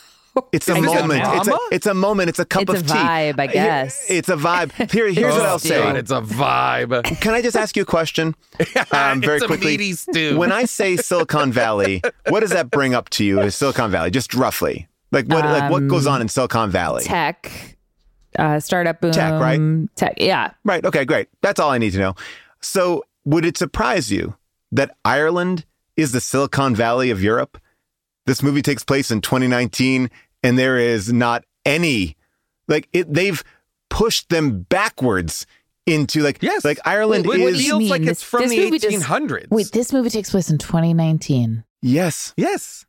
[0.51, 1.23] it's a Is this a moment.
[1.25, 2.29] It's a, it's a moment.
[2.29, 2.93] It's a cup It's of a tea.
[2.93, 4.05] vibe, I Here- guess.
[4.09, 4.91] it's a vibe.
[4.91, 5.79] Here, here's what I'll say.
[5.79, 7.03] God, it's a vibe.
[7.21, 8.36] Can I just ask you a question?
[8.91, 9.71] Um, very It's a quickly.
[9.71, 10.38] meaty stew.
[10.38, 14.11] When I say Silicon Valley, what does that bring up to you as Silicon Valley?
[14.11, 14.88] Just roughly.
[15.11, 17.03] Like what like what goes on in Silicon Valley?
[17.03, 17.77] Tech,
[18.39, 19.11] uh, startup boom.
[19.11, 19.59] Tech, right?
[19.95, 20.51] Tech, yeah.
[20.63, 20.84] Right.
[20.86, 21.27] Okay, great.
[21.41, 22.15] That's all I need to know.
[22.61, 24.36] So, would it surprise you
[24.71, 25.65] that Ireland
[25.97, 27.57] is the Silicon Valley of Europe?
[28.26, 30.09] This movie takes place in 2019
[30.43, 32.15] and there is not any
[32.67, 33.43] like it they've
[33.89, 35.45] pushed them backwards
[35.86, 36.63] into like Yes.
[36.63, 39.49] like Ireland What- what is do you- feels like it's from the movie just- 1800s.
[39.49, 41.63] wait, this movie takes place in 2019.
[41.82, 42.34] yes.
[42.38, 42.86] yes.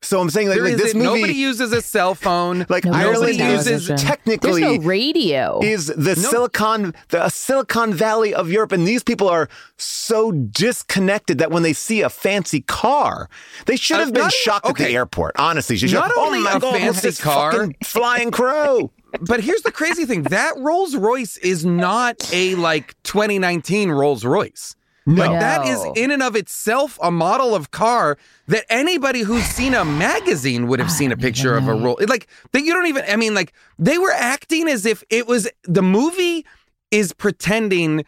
[0.00, 2.66] So I'm saying like, There like this movie Nobody uses a cell phone.
[2.68, 5.58] like Nobody Ireland uses uses technically There's no radio.
[5.60, 11.50] is the Silicon the Silicon Valley of Europe, and these people are so disconnected that
[11.50, 13.28] when they see a fancy car,
[13.66, 15.34] they should Uh, have been not- shocked at the airport.
[15.36, 15.96] Honestly, she should.
[15.96, 18.90] Not oh only my a God, fancy car- flying crow?
[19.22, 24.76] But here's the crazy thing: that Rolls Royce is not a like 2019 Rolls Royce.
[25.16, 29.74] Like that is in and of itself a model of car that anybody who's seen
[29.74, 31.98] a magazine would have seen a picture of a roll.
[32.06, 33.04] Like that you don't even.
[33.08, 36.44] I mean, like they were acting as if it was the movie
[36.90, 38.04] is pretending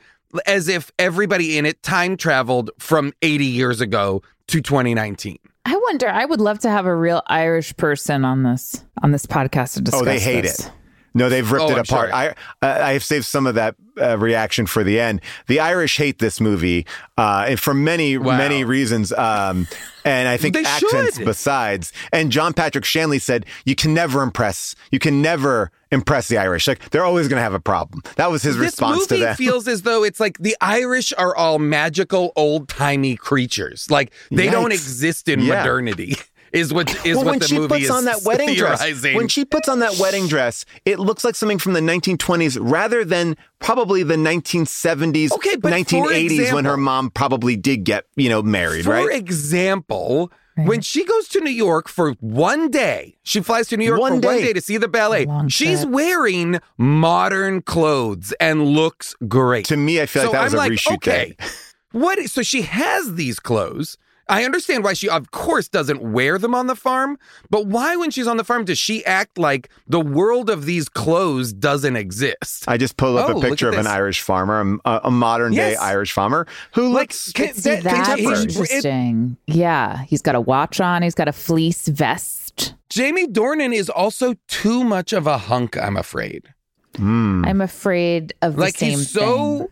[0.47, 5.39] as if everybody in it time traveled from 80 years ago to 2019.
[5.65, 6.09] I wonder.
[6.09, 9.81] I would love to have a real Irish person on this on this podcast to
[9.81, 10.03] discuss.
[10.03, 10.61] Oh, they hate this.
[10.61, 10.73] it.
[11.15, 12.11] No, they've ripped Oh, it I'm apart.
[12.11, 12.15] sure.
[12.17, 15.21] I I have saved some of that uh, reaction for the end.
[15.49, 16.87] The Irish hate this movie,
[17.19, 18.37] uh, and for many Wow.
[18.39, 19.13] many reasons.
[19.13, 19.67] Um,
[20.05, 21.25] and I think accents should.
[21.27, 21.93] besides.
[22.13, 24.75] And John Patrick Shanley said, "You can never impress.
[24.93, 26.69] You can never impress the Irish.
[26.69, 29.35] Like they're always going to have a problem." That was his this response to movie
[29.35, 33.91] feels as though it's like the Irish are all magical old timey creatures.
[33.91, 35.57] Like they don't exist in Yeah.
[35.57, 36.17] modernity.
[36.53, 38.83] Is what is well, what when the she movie puts is on that wedding dress,
[38.83, 39.17] theorizing.
[39.17, 43.05] when she puts on that wedding dress, it looks like something from the 1920s rather
[43.05, 45.77] than probably the 1970s, Okay, but for
[46.09, 49.15] 1980s when her mom probably did get, you know, married, For right?
[49.17, 54.01] example, when she goes to New York for one day, she flies to New York
[54.01, 54.47] One for one day.
[54.47, 55.27] day to see the ballet.
[55.49, 55.93] She's trip.
[55.93, 59.65] wearing modern clothes and looks great.
[59.67, 61.47] to me, I feel like that was I'm a like, reshoot okay, day.
[61.93, 62.19] what?
[62.19, 63.97] is- So she has these clothes.
[64.31, 67.19] I understand why she, of course, doesn't wear them on the farm.
[67.51, 70.89] But why, when she's on the farm, does she act like the world of these
[70.89, 72.65] clothes doesn't exist?
[72.69, 73.87] I just pulled up Oh, a picture at of an.
[73.89, 77.33] Irish farmer, a, a modern day Irish farmer who Like, looks.
[77.33, 78.43] can- See, that- that's contemporary.
[78.43, 79.37] interesting.
[79.47, 81.03] yeah, he's got a watch on.
[81.03, 82.75] He's got a fleece vest.
[82.89, 85.77] Jamie Dornan is also too much of a hunk.
[85.77, 86.55] I'm afraid.
[86.97, 87.45] Hmm.
[87.45, 89.69] I'm afraid of the like same he's so thing.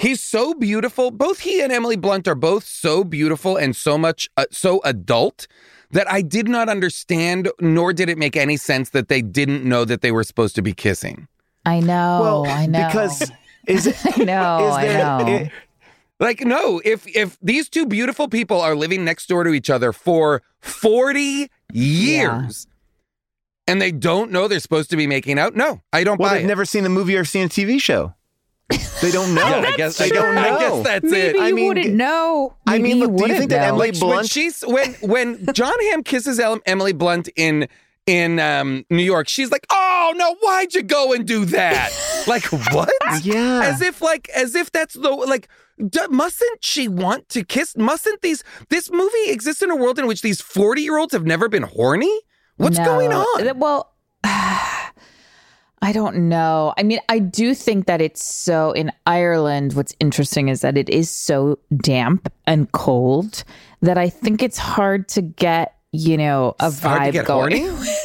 [0.00, 4.28] He's so beautiful both he and emily blunt are both so beautiful and so much
[4.36, 5.46] uh, so adult
[5.90, 9.84] that i did not understand nor did it make any sense that they didn't know
[9.84, 11.26] that they were supposed to be kissing
[11.66, 12.20] I know.
[12.22, 12.86] well, I know.
[12.86, 13.30] because
[13.66, 13.96] is it?
[14.18, 14.66] I know.
[14.68, 15.26] is I know.
[15.28, 15.52] it-
[16.18, 19.92] like no if if these two beautiful people are living next door to each other
[19.92, 22.66] for 40 years
[23.66, 26.36] and they don't know they're supposed to be making out no i don't well, buy
[26.36, 28.14] they've it never seen the movie or seen a TV show.
[29.02, 29.40] They don't know.
[29.46, 30.40] Yeah, I guess they I don't know.
[30.42, 32.54] I guess that's Maybe it I you mean, wouldn't know.
[32.66, 33.68] I mean, you look, do you wouldn't think that.
[33.68, 37.68] Emily Blunt- when she's when when Jon Hamm kisses Emily Blunt in
[38.06, 41.90] in um, New York, she's like, "Oh no, why'd you go and do that?"
[42.26, 42.90] like what?
[43.22, 43.60] Yeah.
[43.64, 45.48] as if like as if that's the like.
[45.88, 47.74] D- mustn't she want to kiss?
[47.74, 51.24] Mustn't these this movie exists in a world in which these forty year olds have
[51.24, 52.20] never been horny?
[52.58, 52.84] What's No.
[52.84, 53.58] going on?
[53.58, 53.94] Well,
[55.82, 56.74] I don't know.
[56.76, 59.72] I mean, I do think that it's so in Ireland.
[59.72, 63.44] What's interesting is that it is so damp and cold
[63.80, 67.66] that I think it's hard to get, you know, a It's vibe going.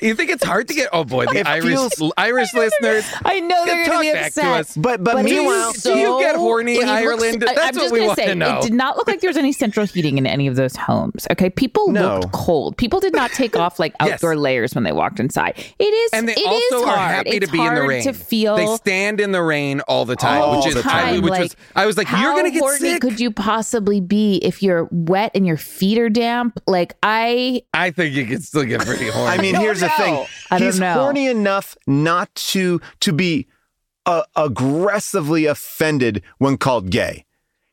[0.00, 0.08] horny?
[0.08, 0.88] You think it's hard to get?
[0.92, 3.04] Oh boy, the It Irish feels- Irish listeners.
[3.24, 4.60] I know they're Talk going to be back to upset.
[4.60, 4.76] us.
[4.76, 7.42] But but, But it meanwhile, is do you get horny, it looks- Ireland?
[7.42, 8.58] That's I'm what just we gonna want say, to know.
[8.58, 11.26] It did not look like there was any central heating in any of those homes.
[11.30, 12.18] Okay, people No.
[12.20, 12.76] looked cold.
[12.76, 14.14] People did not take off like Yes.
[14.14, 15.54] outdoor layers when they walked inside.
[15.78, 17.10] It is, and they it is also are hard.
[17.10, 18.02] happy it's to be in the rain.
[18.04, 21.14] To feel they stand in the rain all the time, All which the is time.
[21.14, 23.00] I, which like, was I was like, you're how gonna get horny sick.
[23.02, 26.60] Could you possibly be if you're wet and your feet are damp?
[26.66, 29.30] Like I, I think you could still get pretty horny.
[29.36, 30.26] I mean, here's the thing.
[30.50, 30.92] I don't He's know.
[30.94, 33.46] horny enough not to to be
[34.06, 37.24] uh, aggressively offended when called gay.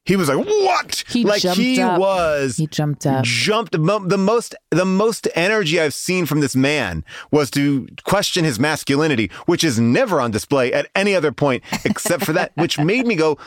[0.05, 1.99] he was like, "What?" He like jumped he up.
[1.99, 3.23] was He jumped up.
[3.25, 8.59] jumped the most the most energy I've seen from this man was to question his
[8.59, 13.05] masculinity, which is never on display at any other point except for that, which made
[13.07, 13.37] me go,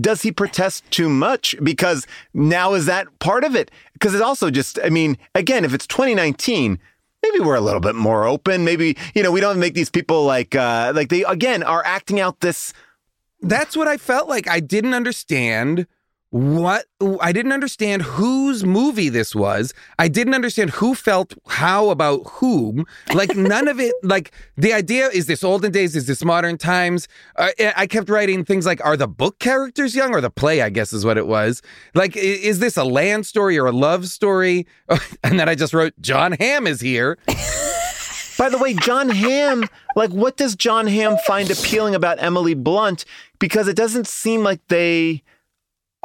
[0.00, 1.54] does he protest too much?
[1.62, 3.70] Because now is that part of it?
[3.92, 6.78] Because it also just, I mean, again, if it's 2019,
[7.32, 8.64] maybe we're a little bit more open.
[8.64, 12.20] Maybe, you know, we don't make these people like, uh, like they, again, are acting
[12.20, 12.72] out this.
[13.40, 14.48] That's what I felt like.
[14.48, 15.86] I didn't understand
[16.36, 16.84] what
[17.22, 19.72] I didn't understand whose movie this was.
[19.98, 22.84] I didn't understand who felt how about whom.
[23.14, 23.94] Like none of it.
[24.02, 27.08] Like the idea is this olden days, is this modern times.
[27.36, 30.62] Uh, I kept writing things like, are the book characters young or the play?
[30.62, 31.60] I guess is what it was.
[31.94, 34.66] Like, is this a land story or a love story?
[35.24, 37.18] And then I just wrote, Jon Hamm is here.
[38.38, 39.64] By the way, Jon Hamm,
[39.96, 43.04] like, what does Jon Hamm find appealing about Emily Blunt?
[43.38, 45.22] Because it doesn't seem like they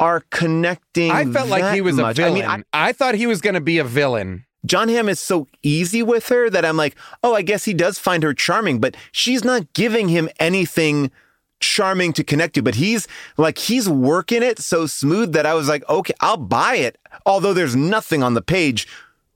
[0.02, 1.12] are connecting.
[1.12, 2.18] I felt like he was much.
[2.18, 2.50] a I villain.
[2.50, 4.46] mean, I, thought he was going to be a villain.
[4.66, 8.00] Jon Hamm is so easy with her that I'm like, oh, I guess he does
[8.00, 11.12] find her charming, but she's not giving him anything
[11.60, 12.64] charming to connect to.
[12.64, 16.76] But he's like, he's working it so smooth that I was like, okay, I'll buy
[16.76, 16.98] it.
[17.26, 18.88] Although there's nothing on the page.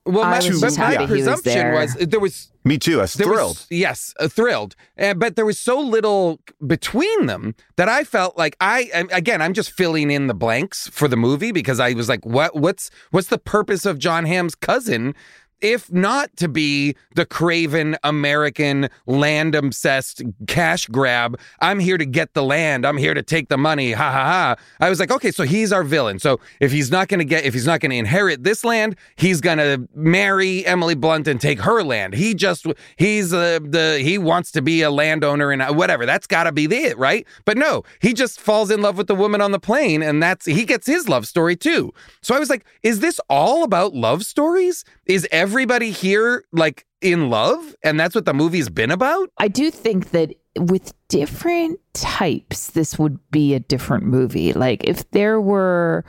[0.06, 3.00] Well, I my, was but my happy he was presumption was there was Me too.
[3.00, 3.58] I was there thrilled.
[3.58, 4.76] Was, yes, uh, thrilled.
[5.00, 9.54] Uh, but there was so little between them that I felt like I again I'm
[9.54, 13.28] just filling in the blanks for the movie because I was like, what what's what's
[13.28, 15.16] the purpose of Jon Hamm's cousin?
[15.62, 22.34] If not to be the craven American land obsessed cash grab, I'm here to get
[22.34, 22.86] the land.
[22.86, 23.94] I'm here to take the money.
[23.94, 24.56] Ha ha ha.
[24.80, 26.20] I was like, okay, so he's our villain.
[26.20, 28.96] So if he's not going to get, if he's not going to inherit this land,
[29.16, 32.14] he's going to marry Emily Blunt and take her land.
[32.14, 32.66] He just,
[32.98, 36.06] he's uh, the, he wants to be a landowner and uh, whatever.
[36.06, 37.26] That's got to be it, right?
[37.46, 40.46] But no, he just falls in love with the woman on the plane and that's,
[40.46, 41.94] he gets his love story too.
[42.22, 44.84] So I was like, is this all about love stories?
[45.06, 47.76] Is everybody here like in love?
[47.84, 49.30] And that's what the movie's been about?
[49.38, 54.54] I do think that with different types, this would be a different movie.
[54.54, 56.04] Like if there were,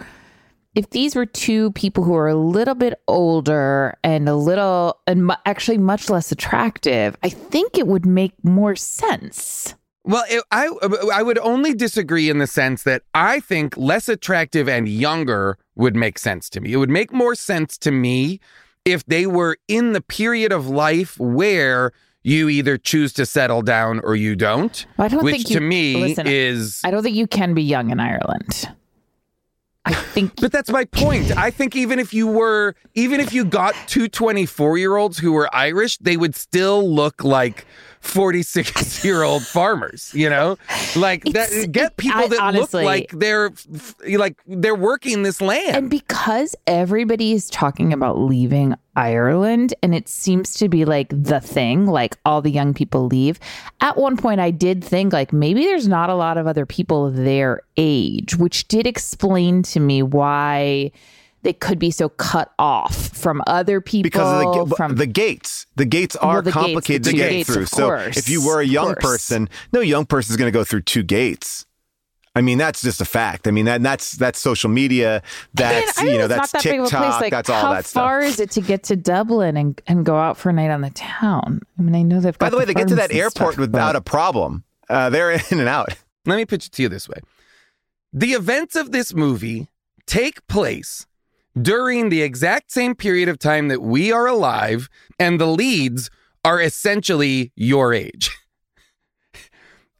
[0.74, 5.26] if these were two people who are a little bit older and a little, and
[5.26, 9.74] mu- actually much less attractive, I think it would make more sense.
[10.04, 10.70] Well, it, I
[11.12, 15.96] I would only disagree in the sense that I think less attractive and younger would
[15.96, 16.72] make sense to me.
[16.72, 18.38] It would make more sense to me
[18.86, 24.00] if they were in the period of life where you either choose to settle down
[24.00, 24.86] or you don't.
[24.98, 27.62] I don't which think you, to me listen, is I don't think you can be
[27.62, 28.68] young in Ireland.
[29.84, 31.36] I think But that's my point.
[31.36, 35.32] I think even if you were, even if you got two 24 year olds who
[35.32, 37.66] were Irish, they would still look like
[38.06, 40.56] 46 year old farmers, you know?
[40.94, 43.52] Like that, get it- people I- that honestly- look like they're
[44.18, 45.76] like they're working this land.
[45.76, 51.40] And because everybody is talking about leaving Ireland and it seems to be like the
[51.40, 53.38] thing, like all the young people leave.
[53.80, 57.10] At one point, I did think like maybe there's not a lot of other people
[57.10, 60.92] their age, which did explain to me why
[61.42, 64.02] they could be so cut off from other people.
[64.04, 65.66] because of the, from the gates.
[65.76, 67.62] The gates are Well, the complicated the to get gates, through.
[67.62, 70.56] of So course, if you were a young person, no young person is going to
[70.58, 71.64] go through two gates.
[72.34, 73.48] I mean, that's just a fact.
[73.48, 75.22] I mean, that that's that's social media.
[75.54, 77.20] That's Man, you know, that's that big of a TikTok.
[77.22, 78.02] Like, that's all how that stuff.
[78.02, 80.70] How far is it to get to Dublin and, and go out for a night
[80.70, 81.62] on the town?
[81.78, 83.56] I mean, I know they've got By the way, they get to that airport stuff,
[83.58, 84.64] without but- a problem.
[84.90, 85.94] Uh, they're in and out.
[86.26, 87.20] Let me pitch it to you this way
[88.12, 89.68] The events of this movie
[90.06, 91.06] take place
[91.60, 94.88] during the exact same period of time that we are alive,
[95.18, 96.10] and the leads
[96.44, 98.30] are essentially your age.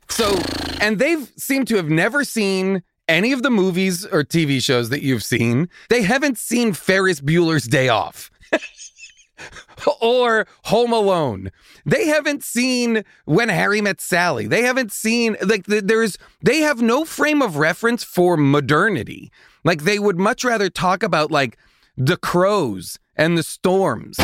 [0.09, 0.41] So,
[0.81, 5.03] and they've seemed to have never seen any of the movies or TV shows that
[5.03, 5.69] you've seen.
[5.91, 8.31] They haven't seen Ferris Bueller's Day Off.
[10.01, 11.51] or Home Alone.
[11.85, 14.47] They haven't seen When Harry Met Sally.
[14.47, 19.31] They haven't seen like there's they have no frame of reference for modernity.
[19.67, 21.59] Like they would much rather talk about like
[21.97, 24.17] the crows and the storms.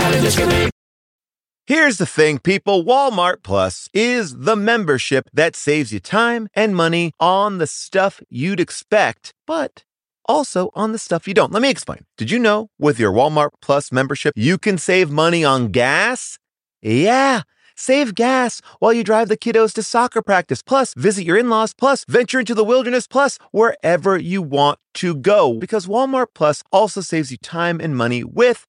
[1.67, 7.13] Here's the thing, people Walmart Plus is the membership that saves you time and money
[7.19, 9.83] on the stuff you'd expect, but
[10.27, 11.53] also on the stuff you don't.
[11.53, 12.05] Let me explain.
[12.17, 16.39] Did you know with your Walmart Plus membership, you can save money on gas?
[16.81, 17.43] Yeah.
[17.83, 21.75] Save gas while you drive the kiddos to soccer practice, plus visit your in laws,
[21.75, 25.55] plus venture into the wilderness, plus wherever you want to go.
[25.55, 28.69] Because Walmart Plus also saves you time and money with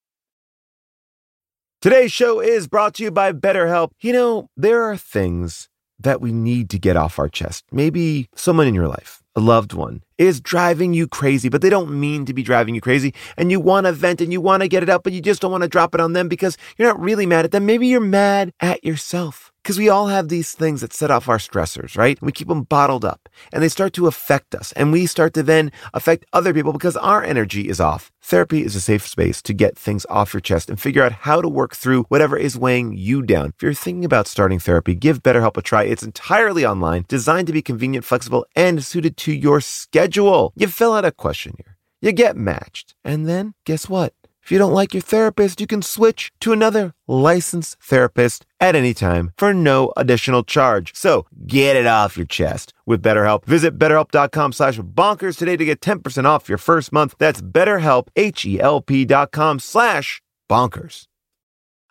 [1.80, 3.90] Today's show is brought to you by BetterHelp.
[4.00, 5.68] You know, there are things
[6.00, 7.64] that we need to get off our chest.
[7.70, 11.98] Maybe someone in your life, a loved one, is driving you crazy, but they don't
[11.98, 13.14] mean to be driving you crazy.
[13.36, 15.40] And you want to vent and you want to get it out, but you just
[15.40, 17.64] don't want to drop it on them because you're not really mad at them.
[17.64, 19.52] Maybe you're mad at yourself.
[19.62, 22.20] Because we all have these things that set off our stressors, right?
[22.22, 24.72] We keep them bottled up and they start to affect us.
[24.72, 28.10] And we start to then affect other people because our energy is off.
[28.22, 31.42] Therapy is a safe space to get things off your chest and figure out how
[31.42, 33.52] to work through whatever is weighing you down.
[33.56, 35.82] If you're thinking about starting therapy, give BetterHelp a try.
[35.84, 40.52] It's entirely online, designed to be convenient, flexible, and suited to your schedule.
[40.56, 44.12] You fill out a questionnaire, you get matched, and then guess what?
[44.48, 48.94] If you don't like your therapist, you can switch to another licensed therapist at any
[48.94, 50.94] time for no additional charge.
[50.94, 53.44] So get it off your chest with BetterHelp.
[53.44, 57.14] Visit betterhelp.com slash bonkers today to get 10% off your first month.
[57.18, 61.04] That's betterhelp, H-E-L-P dot com slash bonkers.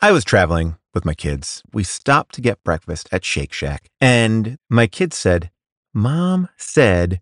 [0.01, 1.61] I was traveling with my kids.
[1.73, 3.91] We stopped to get breakfast at Shake Shack.
[4.01, 5.51] And my kids said,
[5.93, 7.21] Mom said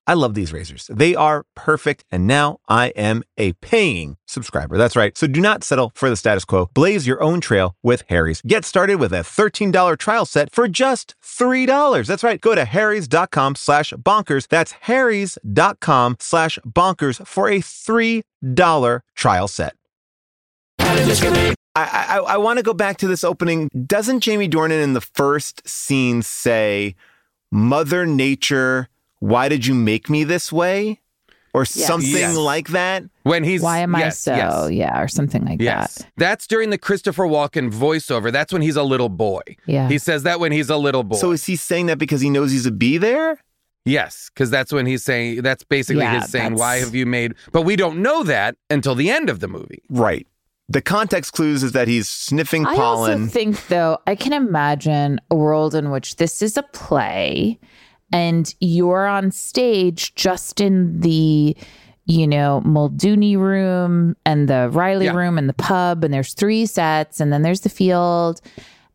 [0.11, 0.87] I love these razors.
[0.93, 4.77] They are perfect, and now I am a paying subscriber.
[4.77, 5.17] That's right.
[5.17, 6.69] So do not settle for the status quo.
[6.73, 8.41] Blaze your own trail with Harry's.
[8.41, 12.05] Get started with a $13 trial set for just $3.
[12.05, 12.41] That's right.
[12.41, 14.49] Go to harrys.com slash bonkers.
[14.49, 19.75] That's harrys.com slash bonkers for a $3 trial set.
[21.73, 23.69] I, I, I want to go back to this opening.
[23.85, 26.95] Doesn't Jamie Dornan in the first scene say,
[27.49, 28.89] Mother Nature,
[29.21, 30.99] why did you make me this way?
[31.53, 31.85] Or Yes.
[31.85, 32.35] something Yes.
[32.37, 33.03] like that?
[33.23, 34.67] When he's Why am yes, I so?
[34.67, 34.71] yes.
[34.71, 35.95] Yeah, or something like Yes.
[35.99, 36.07] that.
[36.17, 38.31] That's during the Christopher Walken voiceover.
[38.31, 39.41] That's when he's a little boy.
[39.65, 39.87] Yeah.
[39.89, 41.17] He says that when he's a little boy.
[41.17, 43.39] So is he saying that because he knows he's a bee there?
[43.83, 47.07] yes, because that's when he's saying, that's basically Yeah, his saying, that's- why have you
[47.07, 49.81] made, but we don't know that until the end of the movie.
[49.89, 50.27] Right.
[50.69, 53.23] The context clues is that he's sniffing I pollen.
[53.23, 57.59] also think, though, I can imagine a world in which this is a play
[58.11, 61.55] and you're on stage just in the,
[62.05, 65.13] you know, Muldooney room and the Reilly Yeah.
[65.15, 68.41] room and the pub, and there's three sets, and then there's the field,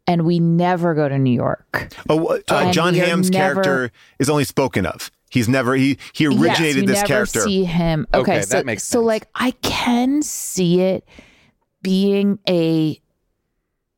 [0.07, 1.89] and we never go to New York.
[2.09, 5.11] oh, uh, Jon we are Hamm's never- character is only spoken of.
[5.29, 7.41] He's never he he originated we this never character.
[7.41, 8.07] See him.
[8.15, 8.91] Okay, Okay, so that makes sense.
[8.93, 11.05] so like I can see it
[11.83, 13.01] being a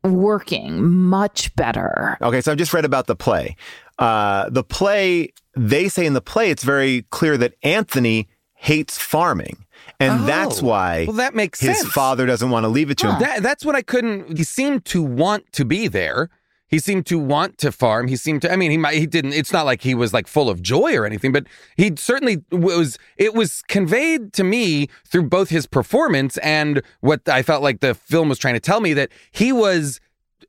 [0.05, 2.17] working much better.
[2.23, 3.57] Okay, so I've just read about the play.
[3.99, 9.65] Uh, the play, they say in the play, it's very clear that Anthony hates farming.
[10.01, 11.93] And Oh, that's why well, that makes his sense.
[11.93, 13.21] father doesn't want to leave it to him.
[13.21, 14.37] That, that's what I couldn't.
[14.37, 16.31] He seemed to want to be there.
[16.69, 18.09] He seemed to want to farm.
[18.09, 18.53] He seemed to.
[18.53, 18.97] I mean, he might.
[18.97, 19.33] He didn't.
[19.33, 21.47] It's not like he was like full of joy or anything, but
[21.79, 22.99] he certainly was.
[23.17, 27.95] It was conveyed to me through both his performance and what I felt like the
[27.95, 29.99] film was trying to tell me that he was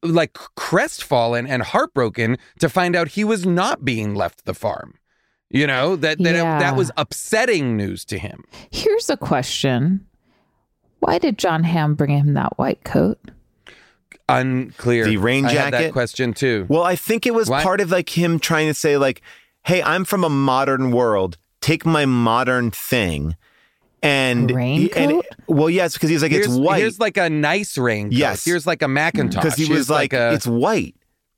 [0.04, 4.95] like crestfallen and heartbroken to find out he was not being left the farm.
[5.50, 6.60] You know that that it- Yeah.
[6.60, 8.43] that was upsetting news to him.
[8.72, 10.06] Here's a question.
[11.00, 13.20] Why did Jon Hamm bring him that white coat?
[14.28, 15.06] Unclear.
[15.06, 15.93] The rain I had that jacket?
[15.93, 16.66] question too.
[16.70, 19.22] Well, I think it was Why- part of like him trying to say like,
[19.64, 21.38] "Hey, I'm from a modern world.
[21.62, 23.36] take my modern thing
[24.02, 24.97] and Raincoat?
[24.97, 26.80] and- well, yes, because he's like here's, it's white.
[26.82, 28.14] Here's like a nice raincoat.
[28.14, 28.45] Yes.
[28.45, 29.43] Here's like a Macintosh.
[29.43, 30.95] because he Here's was like, a, it's white,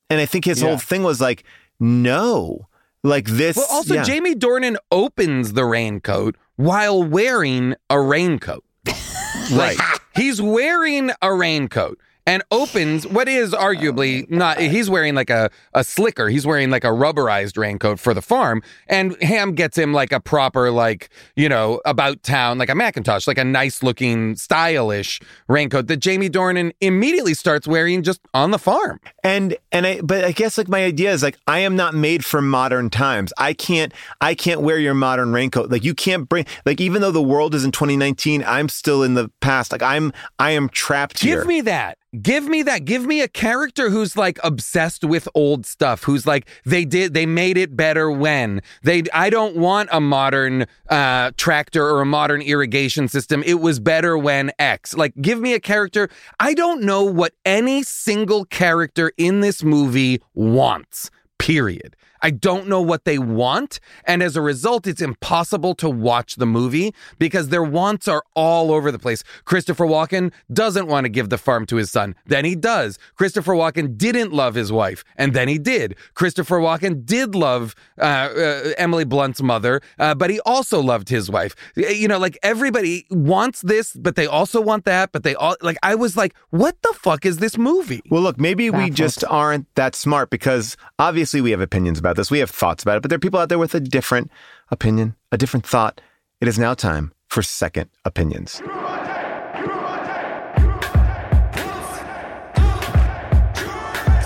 [0.10, 0.70] and I think his Yeah.
[0.70, 1.44] whole thing was like,
[1.80, 2.68] no,
[3.04, 3.56] like this.
[3.58, 4.04] Well, also yeah.
[4.04, 8.64] Jamie Dornan opens the raincoat while wearing a raincoat.
[9.54, 9.78] right?
[10.16, 15.84] He's wearing a raincoat and opens what is arguably not he's wearing like a, a
[15.84, 20.12] slicker he's wearing like a rubberized raincoat for the farm and Hamm gets him like
[20.12, 25.20] a proper like you know about town like a macintosh like a nice looking stylish
[25.48, 30.24] raincoat that jamie dornan immediately starts wearing just on the farm and and I but
[30.24, 33.34] I guess like my idea is like I am not made for modern times.
[33.38, 35.70] I can't I can't wear your modern raincoat.
[35.70, 39.14] Like you can't bring like even though the world is in 2019, I'm still in
[39.14, 39.72] the past.
[39.72, 41.40] Like I'm I am trapped here.
[41.40, 41.98] Give me that.
[42.20, 42.84] Give me that.
[42.84, 46.04] Give me a character who's like obsessed with old stuff.
[46.04, 49.04] Who's like they did they made it better when they.
[49.14, 53.42] I don't want a modern uh, tractor or a modern irrigation system.
[53.46, 54.94] It was better when X.
[54.94, 56.10] Like give me a character.
[56.38, 61.12] I don't know what any single character in this movie wants.
[61.40, 61.96] Period.
[62.22, 63.80] I don't know what they want.
[64.06, 68.72] And as a result, it's impossible to watch the movie because their wants are all
[68.72, 69.24] over the place.
[69.46, 72.16] Christopher Walken doesn't want to give the farm to his son.
[72.26, 72.98] Then he does.
[73.16, 75.04] Christopher Walken didn't love his wife.
[75.16, 75.96] And then he did.
[76.14, 81.30] Christopher Walken did love uh, uh, Emily Blunt's mother, uh, but he also loved his
[81.30, 81.56] wife.
[81.76, 85.12] You know, like everybody wants this, but they also want that.
[85.12, 88.02] But they all, like, I was like, what the fuck is this movie?
[88.10, 92.32] Well, look, maybe we just aren't that smart because obviously we have opinions about this.
[92.32, 94.32] We have thoughts about it, but there are people out there with a different
[94.70, 96.02] opinion, a different thought.
[96.40, 98.62] It is now time for second opinions.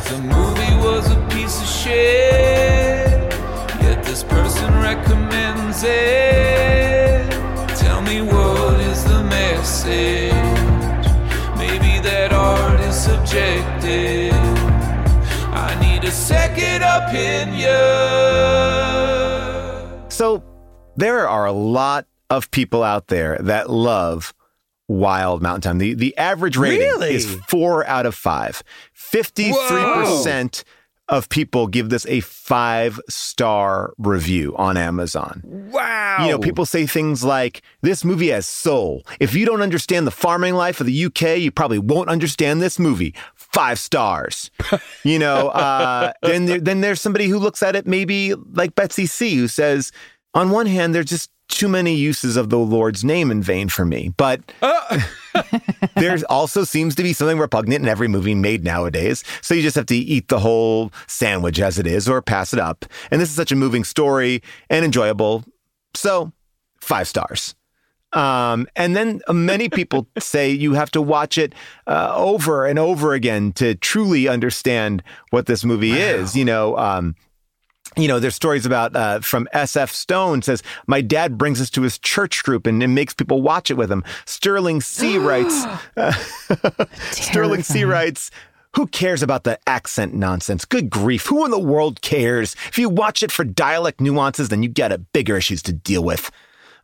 [0.08, 3.32] The movie was a piece of shit,
[3.82, 7.30] yet this person recommends it.
[7.78, 10.32] Tell me what is the message?
[11.58, 14.25] Maybe that art is subjective.
[16.32, 16.84] I need a second
[19.96, 20.10] opinion.
[20.12, 20.44] So
[20.96, 24.34] there are a lot of people out there that love
[24.88, 25.78] Wild Mountain Thyme.
[25.80, 27.14] The the average rating Really?
[27.16, 28.64] is four out of five.
[28.94, 30.64] Fifty-three percent
[31.08, 35.42] of people give this a five star review on Amazon.
[35.46, 36.18] Wow.
[36.26, 39.04] You know, people say things like, this movie has soul.
[39.20, 42.80] If you don't understand the farming life of the UK, you probably won't understand this
[42.80, 43.14] movie.
[43.56, 44.52] Five stars.
[45.04, 49.06] you know, uh, then, there, then there's somebody who looks at it maybe like Betsy
[49.06, 49.94] C, who says,
[50.34, 53.86] on one hand, there's just too many uses of the Lord's name in vain for
[53.86, 54.14] me.
[54.18, 54.42] But
[55.96, 59.24] there also seems to be something repugnant in every movie made nowadays.
[59.42, 62.60] So you just have to eat the whole sandwich as it is or pass it
[62.60, 62.84] up.
[63.10, 65.46] And this is such a moving story and enjoyable.
[65.94, 66.34] So
[66.82, 67.56] five stars.
[68.16, 71.54] Um, and then many people say you have to watch it
[71.86, 76.36] uh, over and over again to truly understand what this movie is.
[76.36, 77.16] You know, um,
[77.98, 81.82] you know, there's stories about uh, from SF Stone says my dad brings us to
[81.82, 84.04] his church group and, and makes people watch it with him.
[84.26, 85.66] Sterling C writes,
[85.98, 86.12] uh,
[87.12, 88.32] Sterling C writes.
[88.74, 90.66] Who cares about the accent nonsense?
[90.66, 91.28] Good grief.
[91.28, 92.58] Who in the world cares?
[92.68, 96.30] If you watch it for dialect nuances, then you got bigger issues to deal with.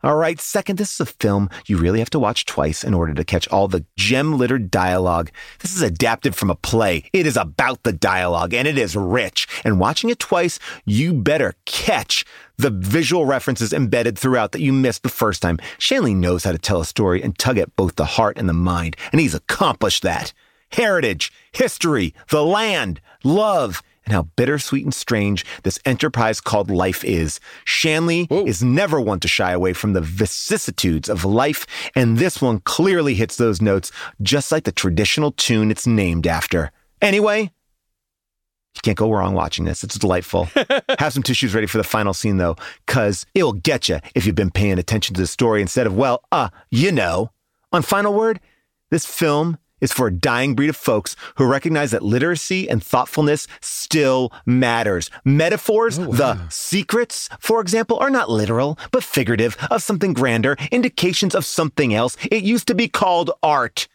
[0.02, 0.40] All right.
[0.40, 3.46] Second, this is a film you really have to watch twice in order to catch
[3.48, 5.30] all the gem littered dialogue.
[5.60, 7.08] This is adapted from a play.
[7.12, 9.46] It is about the dialogue and it is rich.
[9.64, 12.24] And watching it twice, you better catch
[12.56, 15.58] the visual references embedded throughout that you missed the first time.
[15.78, 18.54] Shanley knows how to tell a story and tug at both the heart and the
[18.54, 20.32] mind, and he's accomplished that.
[20.70, 27.40] Heritage, history, the land, love, and how bittersweet and strange this enterprise called life is.
[27.64, 32.60] Shanley is never one to shy away from the vicissitudes of life, and this one
[32.60, 36.70] clearly hits those notes just like the traditional tune it's named after.
[37.00, 37.50] Anyway,
[38.74, 39.84] you can't go wrong watching this.
[39.84, 40.48] It's delightful.
[40.98, 44.34] Have some tissues ready for the final scene, though, because it'll get you if you've
[44.34, 47.30] been paying attention to the story instead of, well, uh, you know.
[47.74, 48.38] On final word,
[48.90, 53.46] this film is for a dying breed of folks who recognize that literacy and thoughtfulness
[53.60, 55.10] still matters.
[55.26, 61.34] Metaphors, oh, the secrets, for example, are not literal, but figurative of something grander, indications
[61.34, 62.16] of something else.
[62.30, 63.88] It used to be called art.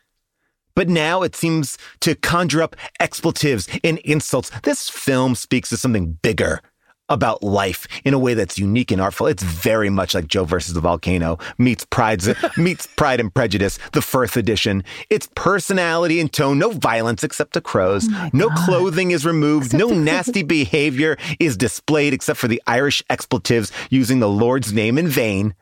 [0.76, 4.52] But now it seems to conjure up expletives and insults.
[4.62, 6.62] This film speaks to something bigger.
[7.10, 9.28] About life in a way that's unique and artful.
[9.28, 12.22] It's very much like Joe versus the volcano meets Pride
[12.58, 14.84] meets Pride and Prejudice, the first edition.
[15.10, 18.08] It's personality and tone, no violence except to crows.
[18.12, 19.74] Oh no clothing is removed.
[19.74, 25.08] no nasty behavior is displayed except for the Irish expletives using the Lord's name in
[25.08, 25.54] vain.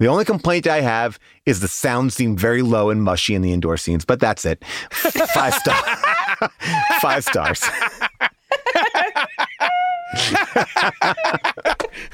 [0.00, 3.52] The only complaint I have is the sound seemed very low and mushy in the
[3.52, 4.64] indoor scenes, but that's it.
[4.90, 5.98] Five stars.
[7.00, 7.62] Five stars.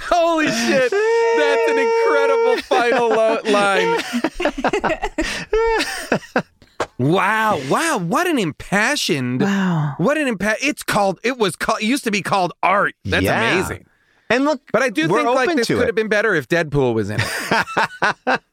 [0.09, 0.91] Holy shit.
[0.91, 4.01] That's an incredible final lo- line.
[6.99, 9.95] Wow, wow, what an impassioned Wow.
[9.99, 12.95] What an impa It's called it was called it used to be called art.
[13.05, 13.53] That's Yeah.
[13.53, 13.87] amazing.
[14.31, 15.87] And look, But I do we're think like this could it.
[15.87, 18.41] have been better if Deadpool was in it.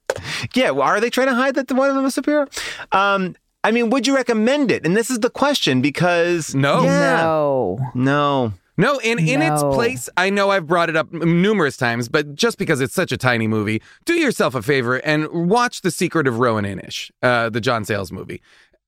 [0.54, 2.48] Yeah, well, are they trying to hide that one of them is a superhero?
[2.96, 3.36] Um,
[3.66, 4.86] I mean, would you recommend it?
[4.86, 6.84] And this is the question because No.
[6.84, 7.18] Yeah.
[7.24, 7.80] No.
[7.94, 8.54] no.
[8.78, 12.58] No, in, in its place, I know I've brought it up numerous times, but just
[12.58, 16.40] because it's such a tiny movie, do yourself a favor and watch The Secret of
[16.40, 18.42] Roan Inish, uh, the John Sayles movie.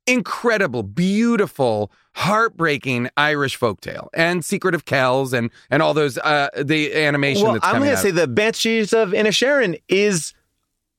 [0.06, 6.96] Incredible, beautiful, heartbreaking Irish folktale, and Secret of Kells, and and all those uh, the
[6.96, 10.34] animation Well, that's I'm going to say the Banshees of Inisherin is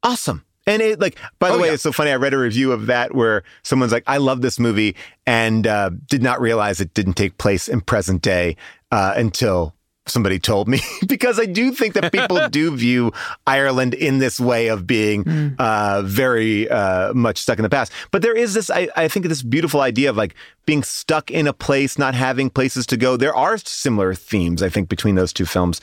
[0.03, 0.45] awesome.
[0.67, 1.73] And it like, by the Oh, way, yeah.
[1.75, 2.11] it's so funny.
[2.11, 4.95] I read a review of that where someone's like, "I love this movie,"
[5.27, 8.55] and uh, did not realize it didn't take place in present day
[8.91, 9.75] uh, until
[10.11, 10.81] somebody told me.
[11.07, 13.13] because I do think that people do view
[13.47, 17.93] Ireland in this way of being uh, very uh, much stuck in the past.
[18.11, 20.35] But there is this, I, I think, this beautiful idea of like
[20.67, 23.17] being stuck in a place, not having places to go.
[23.17, 25.81] There are similar themes, I think, between those two films.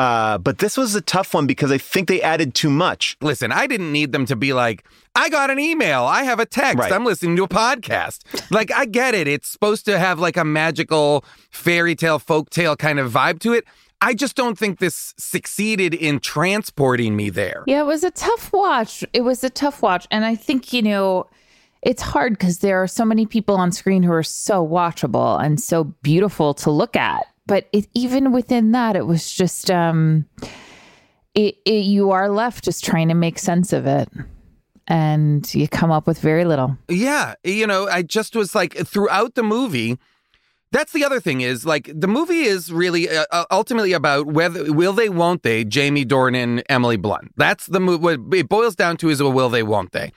[0.00, 3.16] Uh, but this was a tough one because I think they added too much.
[3.20, 4.84] Listen, I didn't need them to be like,
[5.14, 6.92] I got an email, I have a text, Right.
[6.92, 8.22] I'm listening to a podcast.
[8.50, 9.28] like, I get it.
[9.28, 13.52] It's supposed to have like a magical fairy tale, folk tale kind of vibe to
[13.52, 13.64] it.
[14.00, 17.64] I just don't think this succeeded in transporting me there.
[17.66, 19.04] Yeah, it was a tough watch.
[19.12, 20.06] It was a tough watch.
[20.10, 21.26] And I think, you know,
[21.82, 25.60] it's hard because there are so many people on screen who are so watchable and
[25.60, 27.26] so beautiful to look at.
[27.50, 30.24] But it, even within that, it was just, um,
[31.34, 34.08] it, it, you are left just trying to make sense of it.
[34.86, 36.78] And you come up with very little.
[36.88, 39.98] Yeah, you know, I just was like throughout the movie.
[40.70, 44.72] That's the other thing is like the movie is really uh, uh, ultimately about whether
[44.72, 47.32] will they won't they Jamie Dornan Emily Blunt.
[47.36, 48.00] That's the movie.
[48.00, 50.12] What it boils down to is a will they won't they,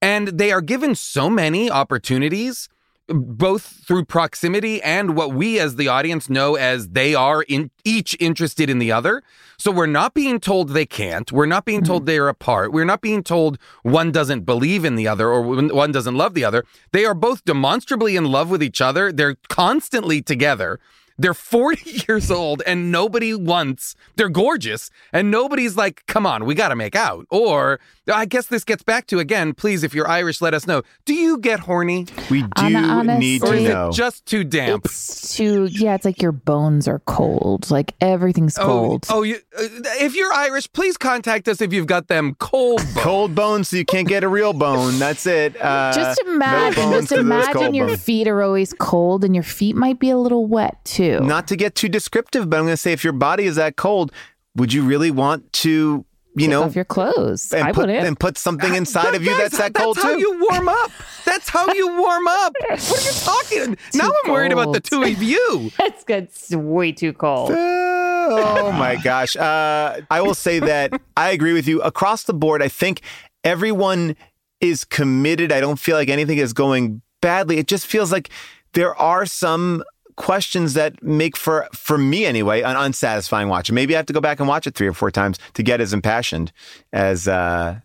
[0.00, 2.70] and they are given so many opportunities,
[3.08, 8.16] both through proximity and what we as the audience know as they are in each
[8.20, 9.22] interested in the other.
[9.58, 11.30] So we're not being told they can't.
[11.30, 12.06] We're not being told mm-hmm.
[12.06, 12.72] they're apart.
[12.72, 16.34] We're not being told one doesn't believe in the other or one one doesn't love
[16.34, 16.64] the other.
[16.92, 19.12] They are both demonstrably in love with each other.
[19.12, 20.80] They're constantly together.
[21.18, 26.54] They're 40 years old and nobody wants, they're gorgeous and nobody's like, come on, we
[26.54, 27.26] got to make out.
[27.30, 27.80] Or
[28.12, 30.82] I guess this gets back to again, please, if you're Irish, let us know.
[31.04, 32.06] Do you get horny?
[32.30, 33.88] We do Hon- need Or to is know.
[33.90, 34.86] it just too damp?
[34.86, 37.70] It's too, yeah, it's like your bones are cold.
[37.70, 39.06] Like everything's cold.
[39.08, 39.62] Oh, oh you, uh,
[40.00, 42.94] if you're Irish, please contact us if you've got them cold bones.
[42.96, 44.98] cold bones, so you can't get a real bone.
[44.98, 45.54] That's it.
[45.60, 48.02] Uh, just imagine, bones just 'cause of those imagine your bones.
[48.02, 51.20] feet are always cold and your feet might be a little wet too.
[51.20, 53.76] Not to get too descriptive, but I'm going to say if your body is that
[53.76, 54.10] cold,
[54.56, 57.52] would you really want to, you know, off your clothes.
[57.52, 58.06] and I put wouldn't.
[58.06, 60.20] and put something inside of you guys, that's that cold That's how too?
[60.20, 60.90] you warm up.
[61.24, 62.52] That's how you warm up.
[62.60, 63.12] What are you
[63.66, 63.76] talking?
[63.94, 65.70] now I'm worried about the two of you.
[65.78, 66.24] That's good.
[66.24, 67.50] It's way too cold.
[67.54, 69.36] oh my gosh.
[69.36, 72.62] Uh, I will say that I agree with you across the board.
[72.62, 73.02] I think
[73.44, 74.16] everyone
[74.60, 75.52] is committed.
[75.52, 77.58] I don't feel like anything is going badly.
[77.58, 78.30] It just feels like
[78.74, 79.82] there are some
[80.16, 83.68] questions that make for for me anyway an unsatisfying watch.
[83.68, 85.62] And Maybe I have to go back and watch it three or four times to
[85.62, 86.52] get as impassioned
[86.92, 87.80] as uh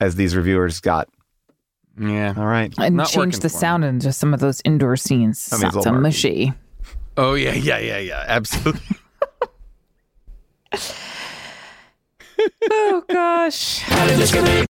[0.00, 1.08] as these reviewers got.
[1.98, 2.34] Yeah.
[2.36, 2.74] All right.
[2.78, 3.60] And Not change the for me.
[3.60, 5.46] sound into some of those indoor scenes.
[5.46, 6.52] That means Sounds a mushy.
[7.16, 8.24] Oh yeah, yeah, yeah, yeah.
[8.26, 8.82] Absolutely.
[12.70, 13.82] Oh gosh.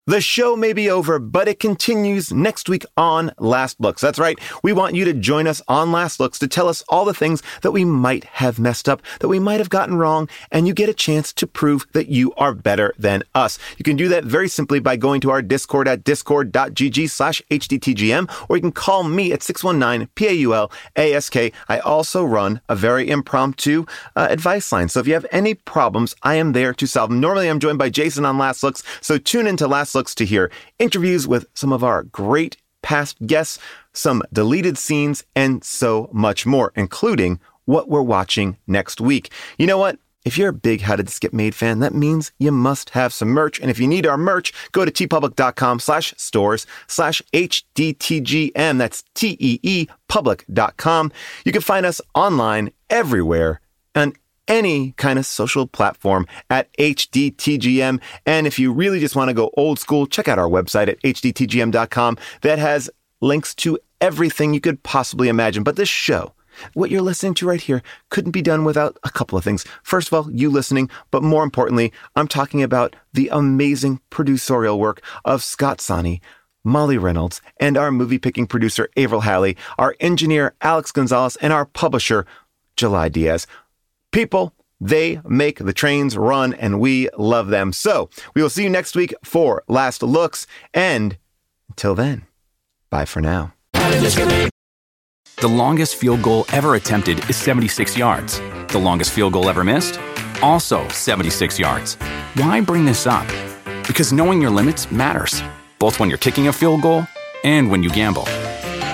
[0.07, 4.01] The show may be over, but it continues next week on Last Looks.
[4.01, 4.39] That's right.
[4.63, 7.43] We want you to join us on Last Looks to tell us all the things
[7.61, 10.87] that we might have messed up, that we might have gotten wrong, and you get
[10.87, 13.59] a chance to prove that you are better than us.
[13.77, 18.33] You can do that very simply by going to our Discord at discord.gg slash hdtgm,
[18.47, 21.35] or you can call me at 619-PAUL-ASK.
[21.67, 23.85] I also run a very impromptu
[24.15, 24.87] uh, advice line.
[24.87, 27.19] So if you have any problems, I am there to solve them.
[27.19, 30.51] Normally, I'm joined by Jason on Last Looks, so tune into Last Looks to hear
[30.79, 33.59] interviews with some of our great past guests,
[33.93, 39.31] some deleted scenes, and so much more, including what we're watching next week.
[39.57, 39.99] You know what?
[40.23, 43.13] If you're a big How Did This Get Made fan, that means you must have
[43.13, 43.61] some merch.
[43.61, 48.77] And if you need our merch, go to teepublic.com slash stores slash HDTGM.
[48.77, 51.11] That's T-E-E public.com.
[51.45, 53.61] You can find us online everywhere
[53.95, 54.13] on
[54.47, 58.01] any kind of social platform at HDTGM.
[58.25, 61.01] And if you really just want to go old school, check out our website at
[61.01, 62.89] HDTGM.com that has
[63.21, 65.63] links to everything you could possibly imagine.
[65.63, 66.33] But this show,
[66.73, 69.65] what you're listening to right here couldn't be done without a couple of things.
[69.83, 75.01] First of all, you listening, but more importantly, I'm talking about the amazing producerial work
[75.25, 76.21] of Scott Sani,
[76.63, 81.65] Molly Reynolds, and our movie picking producer, Avril Halley, our engineer, Alex Gonzalez, and our
[81.65, 82.25] publisher,
[82.75, 83.47] July Diaz.
[84.11, 87.73] People, they make the trains run, and we love them.
[87.73, 90.47] So we will see you next week for Last Looks.
[90.73, 91.17] And
[91.69, 92.25] until then,
[92.89, 93.53] bye for now.
[93.73, 98.39] The longest field goal ever attempted is 76 yards.
[98.69, 99.99] The longest field goal ever missed?
[100.41, 101.95] Also 76 yards.
[102.35, 103.27] Why bring this up?
[103.87, 105.41] Because knowing your limits matters,
[105.79, 107.05] both when you're kicking a field goal
[107.43, 108.23] and when you gamble.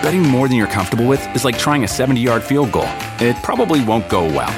[0.01, 2.89] Betting more than you're comfortable with is like trying a 70 yard field goal,
[3.19, 4.53] it probably won't go well.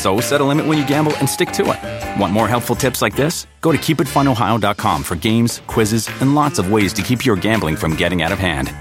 [0.00, 2.18] So set a limit when you gamble and stick to it.
[2.18, 3.46] Want more helpful tips like this?
[3.60, 7.96] Go to keepitfunohio.com for games, quizzes, and lots of ways to keep your gambling from
[7.96, 8.72] getting out of hand.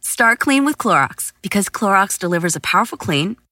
[0.00, 3.36] Start clean with Clorox because Clorox delivers a powerful clean